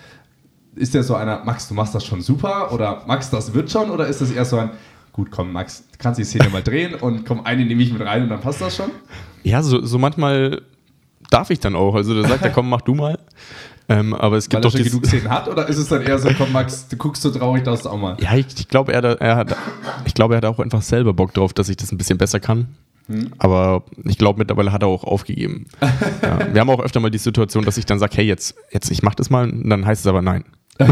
[0.74, 3.90] ist der so einer, Max, du machst das schon super oder Max, das wird schon
[3.90, 4.70] oder ist das eher so ein,
[5.12, 8.22] gut, komm, Max, kannst die Szene mal drehen und komm, eine nehme ich mit rein
[8.22, 8.90] und dann passt das schon?
[9.42, 10.62] Ja, so, so manchmal
[11.30, 11.94] darf ich dann auch.
[11.94, 13.18] Also der sagt er, komm, mach du mal.
[13.88, 16.02] Ähm, aber es gibt Weil doch er schon genug Szenen hat oder ist es dann
[16.02, 18.16] eher so, komm Max, du guckst so traurig, darfst auch mal?
[18.20, 19.56] Ja, ich, ich glaube, er, er, hat,
[20.04, 22.38] ich glaube, er hat auch einfach selber Bock drauf, dass ich das ein bisschen besser
[22.38, 22.68] kann.
[23.10, 23.32] Hm.
[23.38, 25.66] Aber ich glaube, mittlerweile hat er auch aufgegeben.
[26.22, 28.90] ja, wir haben auch öfter mal die Situation, dass ich dann sage, hey, jetzt, jetzt
[28.90, 30.44] ich mach das mal, und dann heißt es aber nein.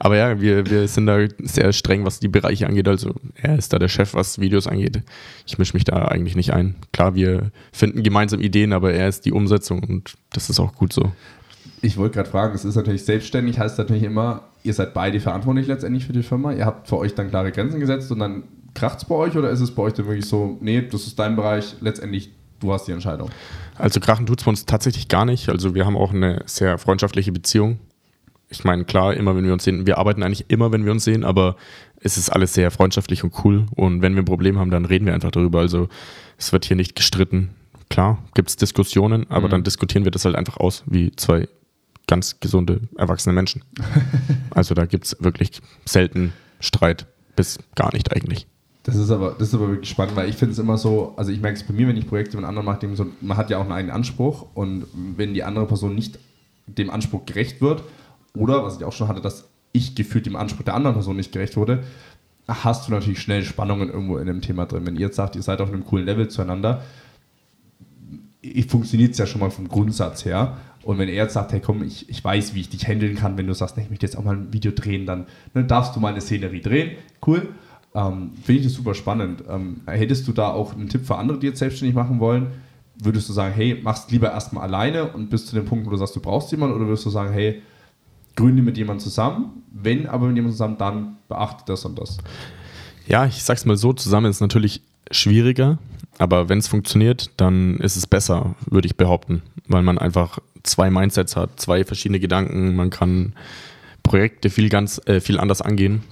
[0.00, 2.88] aber ja, wir, wir sind da sehr streng, was die Bereiche angeht.
[2.88, 5.02] Also er ist da der Chef, was Videos angeht.
[5.46, 6.74] Ich mische mich da eigentlich nicht ein.
[6.92, 10.92] Klar, wir finden gemeinsam Ideen, aber er ist die Umsetzung und das ist auch gut
[10.92, 11.12] so.
[11.82, 15.68] Ich wollte gerade fragen, es ist natürlich selbstständig, heißt natürlich immer, ihr seid beide verantwortlich
[15.68, 16.52] letztendlich für die Firma.
[16.52, 18.42] Ihr habt für euch dann klare Grenzen gesetzt und dann
[18.74, 21.18] kracht es bei euch oder ist es bei euch dann wirklich so, nee, das ist
[21.18, 23.30] dein Bereich, letztendlich du hast die Entscheidung?
[23.76, 25.48] Also krachen tut es bei uns tatsächlich gar nicht.
[25.48, 27.80] Also wir haben auch eine sehr freundschaftliche Beziehung.
[28.48, 31.04] Ich meine, klar, immer wenn wir uns sehen, wir arbeiten eigentlich immer, wenn wir uns
[31.04, 31.56] sehen, aber
[32.00, 33.66] es ist alles sehr freundschaftlich und cool.
[33.74, 35.60] Und wenn wir ein Problem haben, dann reden wir einfach darüber.
[35.60, 35.88] Also
[36.36, 37.50] es wird hier nicht gestritten.
[37.88, 39.50] Klar, gibt es Diskussionen, aber mhm.
[39.50, 41.48] dann diskutieren wir das halt einfach aus, wie zwei
[42.06, 43.62] ganz gesunde, erwachsene Menschen.
[44.50, 47.06] also da gibt es wirklich selten Streit,
[47.36, 48.46] bis gar nicht eigentlich.
[48.82, 51.30] Das ist aber, das ist aber wirklich spannend, weil ich finde es immer so, also
[51.30, 53.58] ich merke es bei mir, wenn ich Projekte mit anderen mache, so, man hat ja
[53.58, 56.18] auch einen eigenen Anspruch und wenn die andere Person nicht
[56.66, 57.82] dem Anspruch gerecht wird.
[58.34, 61.32] Oder, was ich auch schon hatte, dass ich gefühlt dem Anspruch der anderen Person nicht
[61.32, 61.84] gerecht wurde,
[62.48, 64.86] hast du natürlich schnell Spannungen irgendwo in dem Thema drin.
[64.86, 66.82] Wenn ihr jetzt sagt, ihr seid auf einem coolen Level zueinander,
[68.68, 70.56] funktioniert es ja schon mal vom Grundsatz her.
[70.82, 73.36] Und wenn er jetzt sagt, hey komm, ich, ich weiß, wie ich dich handeln kann,
[73.36, 75.94] wenn du sagst, nee, ich möchte jetzt auch mal ein Video drehen, dann, dann darfst
[75.94, 76.96] du mal eine Szenerie drehen.
[77.24, 77.48] Cool.
[77.94, 79.44] Ähm, Finde ich das super spannend.
[79.48, 82.48] Ähm, hättest du da auch einen Tipp für andere, die jetzt selbstständig machen wollen?
[83.02, 85.96] Würdest du sagen, hey, machst lieber erstmal alleine und bis zu dem Punkt, wo du
[85.96, 86.76] sagst, du brauchst jemanden?
[86.76, 87.62] Oder würdest du sagen, hey,
[88.36, 89.62] gründe mit jemandem zusammen?
[89.72, 92.18] Wenn aber mit jemandem zusammen, dann beachte das und das.
[93.06, 95.78] Ja, ich sag's mal so, zusammen ist natürlich schwieriger,
[96.18, 100.90] aber wenn es funktioniert, dann ist es besser, würde ich behaupten, weil man einfach zwei
[100.90, 103.34] Mindsets hat, zwei verschiedene Gedanken, man kann
[104.02, 106.02] Projekte viel ganz äh, viel anders angehen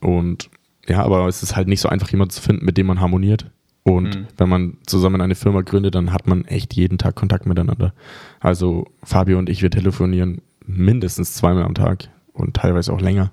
[0.00, 0.48] und
[0.88, 3.50] ja, aber es ist halt nicht so einfach, jemanden zu finden, mit dem man harmoniert.
[3.82, 4.26] Und mhm.
[4.36, 7.94] wenn man zusammen eine Firma gründet, dann hat man echt jeden Tag Kontakt miteinander.
[8.40, 13.32] Also Fabio und ich, wir telefonieren mindestens zweimal am Tag und teilweise auch länger.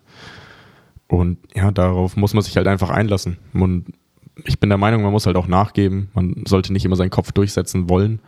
[1.07, 3.37] Und ja, darauf muss man sich halt einfach einlassen.
[3.53, 3.85] Und
[4.43, 6.09] ich bin der Meinung, man muss halt auch nachgeben.
[6.13, 8.19] Man sollte nicht immer seinen Kopf durchsetzen wollen,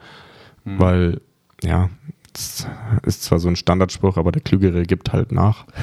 [0.64, 0.80] mhm.
[0.80, 1.22] weil,
[1.64, 1.90] ja,
[2.34, 2.68] das
[3.04, 5.66] ist zwar so ein Standardspruch, aber der Klügere gibt halt nach.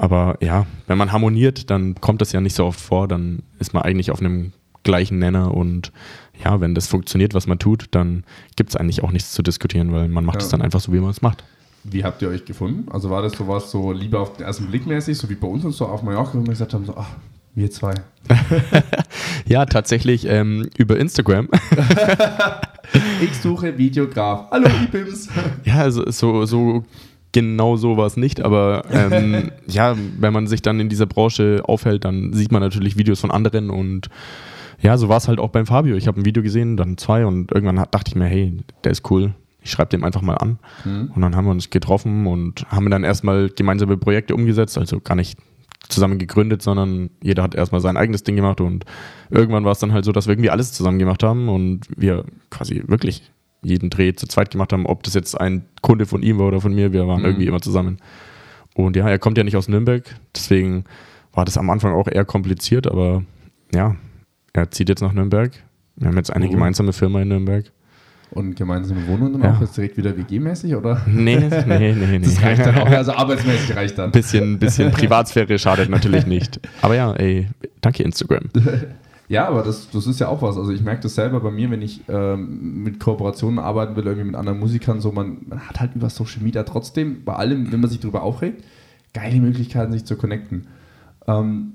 [0.00, 3.74] aber ja, wenn man harmoniert, dann kommt das ja nicht so oft vor, dann ist
[3.74, 5.92] man eigentlich auf einem gleichen Nenner und
[6.42, 8.24] ja, wenn das funktioniert, was man tut, dann
[8.56, 10.52] gibt es eigentlich auch nichts zu diskutieren, weil man macht es ja.
[10.52, 11.44] dann einfach so, wie man es macht.
[11.84, 12.90] Wie habt ihr euch gefunden?
[12.90, 15.66] Also war das sowas so lieber auf den ersten Blick mäßig, so wie bei uns
[15.66, 17.10] und so auf Mallorca, wo wir gesagt haben, so, ach,
[17.54, 17.92] wir zwei.
[19.46, 21.48] ja, tatsächlich ähm, über Instagram.
[23.20, 24.50] ich suche Videograf.
[24.50, 25.28] Hallo, Ibims.
[25.64, 26.84] ja, also so, so
[27.32, 31.62] genau so war es nicht, aber ähm, ja, wenn man sich dann in dieser Branche
[31.64, 34.08] aufhält, dann sieht man natürlich Videos von anderen und
[34.80, 35.96] ja, so war es halt auch beim Fabio.
[35.96, 39.10] Ich habe ein Video gesehen, dann zwei und irgendwann dachte ich mir, hey, der ist
[39.10, 40.58] cool, ich schreibe dem einfach mal an.
[40.84, 41.12] Mhm.
[41.14, 45.16] Und dann haben wir uns getroffen und haben dann erstmal gemeinsame Projekte umgesetzt, also gar
[45.16, 45.38] nicht
[45.88, 48.84] zusammen gegründet, sondern jeder hat erstmal sein eigenes Ding gemacht und
[49.30, 52.24] irgendwann war es dann halt so, dass wir irgendwie alles zusammen gemacht haben und wir
[52.50, 53.30] quasi wirklich
[53.62, 56.60] jeden Dreh zu zweit gemacht haben, ob das jetzt ein Kunde von ihm war oder
[56.60, 57.26] von mir, wir waren mhm.
[57.26, 57.98] irgendwie immer zusammen.
[58.74, 60.04] Und ja, er kommt ja nicht aus Nürnberg,
[60.34, 60.84] deswegen
[61.32, 63.22] war das am Anfang auch eher kompliziert, aber
[63.74, 63.96] ja,
[64.52, 65.52] er zieht jetzt nach Nürnberg.
[65.96, 66.50] Wir haben jetzt eine oh.
[66.50, 67.70] gemeinsame Firma in Nürnberg.
[68.32, 69.56] Und gemeinsame Wohnung dann ja.
[69.56, 71.02] auch jetzt direkt wieder WG-mäßig, oder?
[71.06, 72.18] Nee, nee, nee, nee.
[72.20, 74.12] Das reicht dann auch, also arbeitsmäßig reicht dann.
[74.12, 76.60] Bisschen, bisschen Privatsphäre schadet natürlich nicht.
[76.80, 77.48] Aber ja, ey,
[77.80, 78.44] danke Instagram.
[79.30, 80.56] Ja, aber das, das ist ja auch was.
[80.56, 84.26] Also ich merke das selber bei mir, wenn ich ähm, mit Kooperationen arbeiten will, irgendwie
[84.26, 87.78] mit anderen Musikern, so man, man hat halt über Social Media trotzdem, bei allem, wenn
[87.78, 88.64] man sich darüber aufregt,
[89.14, 90.66] geile Möglichkeiten, sich zu connecten.
[91.28, 91.74] Ähm,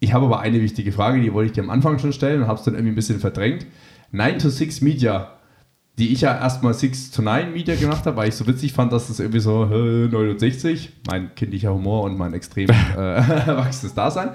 [0.00, 2.48] ich habe aber eine wichtige Frage, die wollte ich dir am Anfang schon stellen und
[2.48, 3.64] habe es dann irgendwie ein bisschen verdrängt.
[4.10, 5.34] 9 to 6 Media,
[6.00, 8.92] die ich ja erstmal 6 to 9 Media gemacht habe, weil ich so witzig fand,
[8.92, 14.30] dass das irgendwie so äh, 69, mein kindlicher Humor und mein extrem äh, erwachsenes Dasein.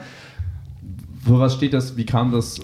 [1.26, 1.98] Was steht das?
[1.98, 2.60] Wie kam das?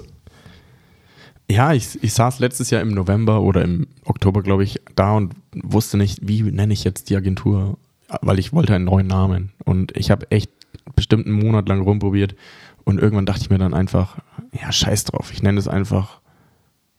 [1.50, 5.34] Ja, ich, ich saß letztes Jahr im November oder im Oktober, glaube ich, da und
[5.54, 7.78] wusste nicht, wie nenne ich jetzt die Agentur,
[8.22, 9.52] weil ich wollte einen neuen Namen.
[9.66, 10.52] Und ich habe echt
[10.96, 12.36] bestimmt einen Monat lang rumprobiert
[12.84, 14.20] und irgendwann dachte ich mir dann einfach,
[14.60, 16.22] ja, scheiß drauf, ich nenne es einfach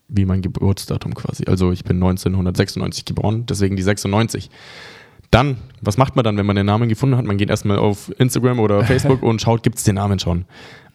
[0.09, 1.45] wie mein Geburtsdatum quasi.
[1.47, 4.51] Also ich bin 1996 geboren, deswegen die 96.
[5.31, 7.25] Dann, was macht man dann, wenn man den Namen gefunden hat?
[7.25, 10.45] Man geht erstmal auf Instagram oder Facebook und schaut, gibt es den Namen schon?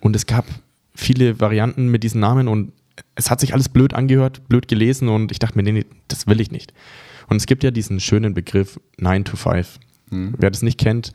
[0.06, 0.46] Und es gab
[0.94, 2.74] viele Varianten mit diesen Namen und
[3.16, 6.28] es hat sich alles blöd angehört, blöd gelesen und ich dachte mir, nee, nee, das
[6.28, 6.76] will ich nicht.
[7.28, 9.80] Und es gibt ja diesen schönen Begriff 9 to 5.
[10.12, 10.36] Mhm.
[10.38, 11.12] Wer das nicht kennt,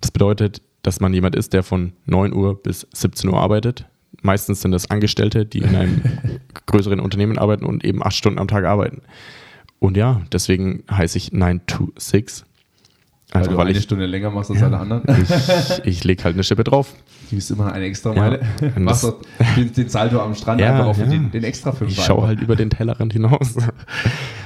[0.00, 3.84] das bedeutet, dass man jemand ist, der von 9 Uhr bis 17 Uhr arbeitet.
[4.22, 6.00] Meistens sind das Angestellte, die in einem
[6.64, 9.02] größeren Unternehmen arbeiten und eben acht Stunden am Tag arbeiten.
[9.80, 12.46] Und ja, deswegen heiße ich 9 to 6.
[13.32, 15.02] Einfach, weil, du weil eine ich, Stunde länger machst als ja, alle anderen.
[15.22, 16.94] Ich, ich lege halt eine Schippe drauf.
[17.30, 18.40] Die ist immer eine extra Meile.
[18.60, 19.12] Ja, machst du
[19.56, 21.06] den, den, Salto am Strand ja, einfach auf ja.
[21.06, 21.92] den, den extra fünf.
[21.92, 23.54] Ich schaue halt über den Tellerrand hinaus.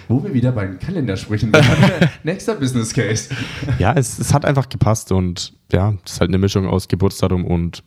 [0.09, 1.51] Wo wir wieder beim Kalender sprechen.
[2.24, 3.35] Nächster Business Case.
[3.78, 7.47] Ja, es, es hat einfach gepasst und ja, es ist halt eine Mischung aus Geburtsdatum
[7.47, 7.82] und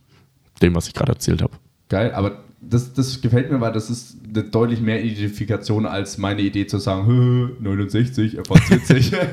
[0.63, 1.53] dem, was ich gerade erzählt habe.
[1.89, 6.41] Geil, aber das, das gefällt mir, weil das ist eine deutlich mehr Identifikation als meine
[6.41, 9.11] Idee zu sagen, 69, er 40.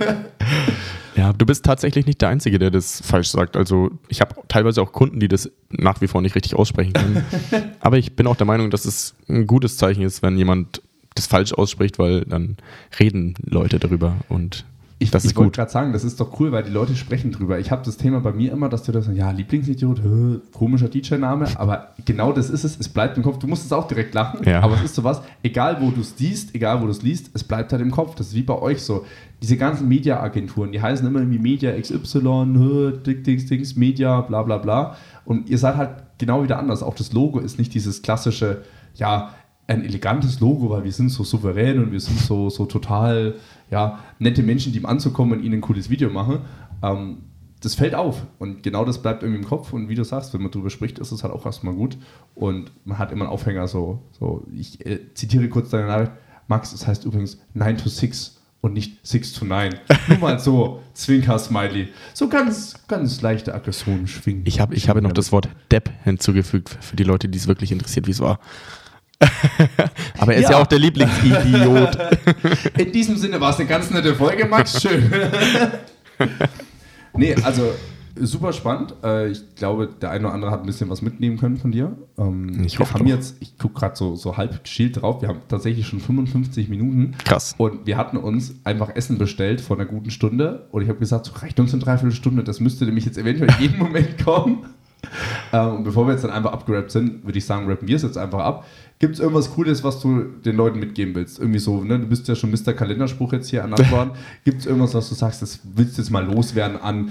[1.17, 3.57] Ja, du bist tatsächlich nicht der Einzige, der das falsch sagt.
[3.57, 7.25] Also ich habe teilweise auch Kunden, die das nach wie vor nicht richtig aussprechen können.
[7.81, 10.83] Aber ich bin auch der Meinung, dass es ein gutes Zeichen ist, wenn jemand
[11.15, 12.57] das falsch ausspricht, weil dann
[12.99, 14.65] reden Leute darüber und
[15.05, 17.59] Ich, das ich wollte gerade sagen, das ist doch cool, weil die Leute sprechen drüber.
[17.59, 20.89] Ich habe das Thema bei mir immer, dass du da sagst, ja, Lieblingsidiot, hö, komischer
[20.89, 23.39] DJ-Name, aber genau das ist es, es bleibt im Kopf.
[23.39, 24.61] Du musst es auch direkt lachen, ja.
[24.61, 27.45] aber es ist sowas, egal wo du es liest, egal wo du es liest, es
[27.45, 28.15] bleibt halt im Kopf.
[28.15, 29.05] Das ist wie bei euch so.
[29.43, 34.57] Diese ganzen Media-Agenturen, die heißen immer irgendwie Media XY, hö, Dings, Dings, Media, bla bla
[34.57, 34.97] bla.
[35.27, 36.83] Und ihr seid halt genau wieder anders.
[36.83, 38.63] Auch das Logo ist nicht dieses klassische,
[38.95, 39.35] ja,
[39.67, 43.37] ein elegantes Logo, weil wir sind so souverän und wir sind so, so total
[43.71, 46.41] ja, nette Menschen, die im Anzug kommen und ihnen ein cooles Video machen.
[46.83, 47.19] Ähm,
[47.61, 50.43] das fällt auf und genau das bleibt irgendwie im Kopf und wie du sagst, wenn
[50.43, 51.97] man darüber spricht, ist es halt auch erstmal gut
[52.35, 56.13] und man hat immer einen Aufhänger so, so ich äh, zitiere kurz deine Nachricht,
[56.47, 59.75] Max, es das heißt übrigens 9 to 6 und nicht 6 to 9.
[60.09, 61.89] Nur mal so, Zwinker-Smiley.
[62.13, 64.43] So ganz, ganz leichte Aggression schwingen.
[64.47, 67.73] Ich, hab, ich habe noch das Wort Depp hinzugefügt für die Leute, die es wirklich
[67.73, 68.41] interessiert, wie es war.
[70.19, 70.53] Aber er ist ja.
[70.53, 71.99] ja auch der Lieblingsidiot.
[72.79, 74.81] In diesem Sinne war es eine ganz nette Folge, Max.
[74.81, 75.11] Schön.
[77.15, 77.73] nee, also
[78.17, 78.95] super spannend.
[79.03, 81.97] Äh, ich glaube, der eine oder andere hat ein bisschen was mitnehmen können von dir.
[82.19, 85.41] Ähm, ich hoffe haben jetzt, ich gucke gerade so, so halb geschielt drauf, wir haben
[85.49, 87.15] tatsächlich schon 55 Minuten.
[87.25, 87.55] Krass.
[87.59, 90.69] Und wir hatten uns einfach Essen bestellt vor einer guten Stunde.
[90.71, 93.79] Und ich habe gesagt, so reicht uns eine Dreiviertelstunde, das müsste nämlich jetzt eventuell jeden
[93.79, 94.67] Moment kommen.
[95.53, 98.03] Ähm, und bevor wir jetzt dann einfach abgerappt sind, würde ich sagen, rappen wir es
[98.03, 98.67] jetzt einfach ab.
[99.05, 101.39] Gibt es irgendwas Cooles, was du den Leuten mitgeben willst?
[101.39, 101.99] Irgendwie so, ne?
[101.99, 102.73] Du bist ja schon Mr.
[102.73, 104.13] Kalenderspruch jetzt hier ernannt worden.
[104.47, 107.11] Gibt es irgendwas, was du sagst, das willst du jetzt mal loswerden an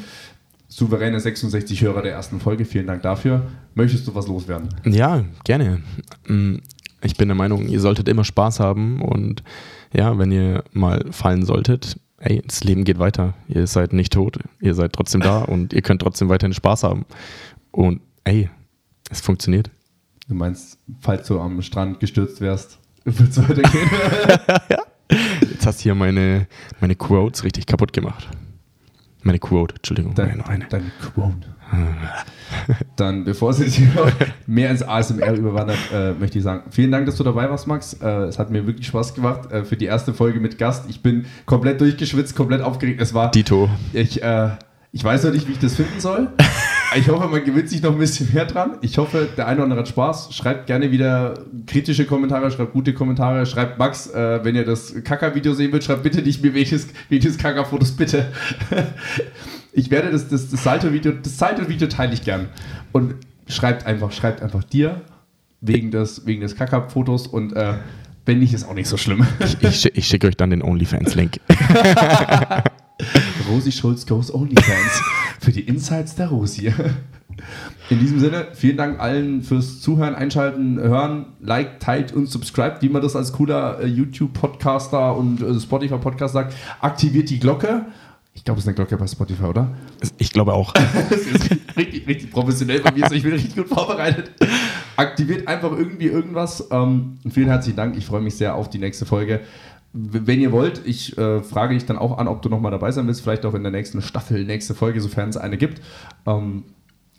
[0.68, 2.66] souveräne 66 Hörer der ersten Folge?
[2.66, 3.44] Vielen Dank dafür.
[3.76, 4.70] Möchtest du was loswerden?
[4.86, 5.84] Ja, gerne.
[6.26, 6.56] Mm,
[7.04, 9.44] ich bin der Meinung, ihr solltet immer Spaß haben und
[9.94, 13.36] ja, wenn ihr mal fallen solltet, ey, das Leben geht weiter.
[13.48, 17.06] Ihr seid nicht tot, ihr seid trotzdem da und ihr könnt trotzdem weiterhin Spaß haben.
[17.70, 18.50] Und ey,
[19.12, 19.70] es funktioniert.
[20.28, 23.90] Du meinst, falls du am Strand gestürzt wärst, wird es weitergehen?
[25.52, 26.48] Jetzt hast du hier meine,
[26.80, 28.30] meine Quotes richtig kaputt gemacht.
[29.22, 30.16] Meine Quote, Entschuldigung.
[30.16, 30.66] Dein, meine, eine.
[30.68, 31.48] Deine Quote.
[32.96, 33.88] Dann, bevor jetzt hier
[34.48, 37.94] mehr ins ASMR überwandert, äh, möchte ich sagen, vielen Dank, dass du dabei warst, Max.
[37.94, 40.90] Äh, es hat mir wirklich Spaß gemacht äh, für die erste Folge mit Gast.
[40.90, 43.02] Ich bin komplett durchgeschwitzt, komplett aufgeregt.
[43.02, 43.32] Es war.
[43.32, 43.70] Dito.
[43.94, 44.50] Ich, äh,
[44.92, 46.30] ich weiß noch nicht, wie ich das finden soll.
[46.96, 48.78] Ich hoffe, man gewinnt sich noch ein bisschen mehr dran.
[48.82, 50.34] Ich hoffe, der eine oder andere hat Spaß.
[50.34, 51.34] Schreibt gerne wieder
[51.66, 53.46] kritische Kommentare, schreibt gute Kommentare.
[53.46, 57.38] Schreibt Max, äh, wenn ihr das Kaka-Video sehen wollt, schreibt bitte nicht mir welches, welches
[57.38, 58.28] Kaka-Fotos, bitte.
[59.74, 62.50] ich werde das, das, das Salto-Video, das Salto-Video teile ich gern.
[62.92, 63.16] Und
[63.48, 65.02] schreibt einfach, schreibt einfach dir
[65.62, 67.74] wegen des, wegen des Kaka-Fotos und äh,
[68.26, 69.26] wenn nicht, ist auch nicht so schlimm.
[69.40, 71.40] ich, ich, ich schicke euch dann den OnlyFans-Link.
[73.50, 75.02] Rosi Schulz Goes OnlyFans
[75.40, 76.72] für die Insights der Rosi.
[77.90, 82.90] In diesem Sinne, vielen Dank allen fürs Zuhören, Einschalten, Hören, Like, teilt und subscribe, wie
[82.90, 86.56] man das als cooler äh, YouTube-Podcaster und äh, Spotify-Podcast sagt.
[86.80, 87.86] Aktiviert die Glocke.
[88.36, 89.76] Ich glaube, es ist eine Glocke bei Spotify, oder?
[90.18, 90.74] Ich glaube auch.
[91.10, 94.32] das ist richtig, richtig professionell bei mir, ich bin richtig gut vorbereitet.
[94.96, 96.68] Aktiviert einfach irgendwie irgendwas.
[96.72, 97.98] Ähm, vielen herzlichen Dank.
[97.98, 99.42] Ich freue mich sehr auf die nächste Folge
[99.94, 103.06] wenn ihr wollt, ich äh, frage dich dann auch an, ob du nochmal dabei sein
[103.06, 105.82] willst, vielleicht auch in der nächsten Staffel, nächste Folge, sofern es eine gibt.
[106.26, 106.64] Ähm,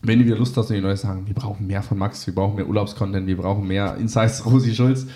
[0.03, 2.35] wenn ihr wieder Lust hast und die Leute sagen, wir brauchen mehr von Max, wir
[2.35, 5.07] brauchen mehr Urlaubscontent, wir brauchen mehr Insights Rosi Schulz,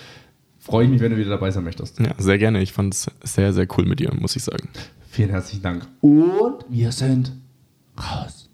[0.59, 1.98] freue ich mich, wenn du wieder dabei sein möchtest.
[1.98, 2.62] Ja, sehr gerne.
[2.62, 4.68] Ich fand es sehr, sehr cool mit dir, muss ich sagen.
[5.11, 5.86] Vielen herzlichen Dank.
[6.00, 7.32] Und wir sind
[7.98, 8.48] raus.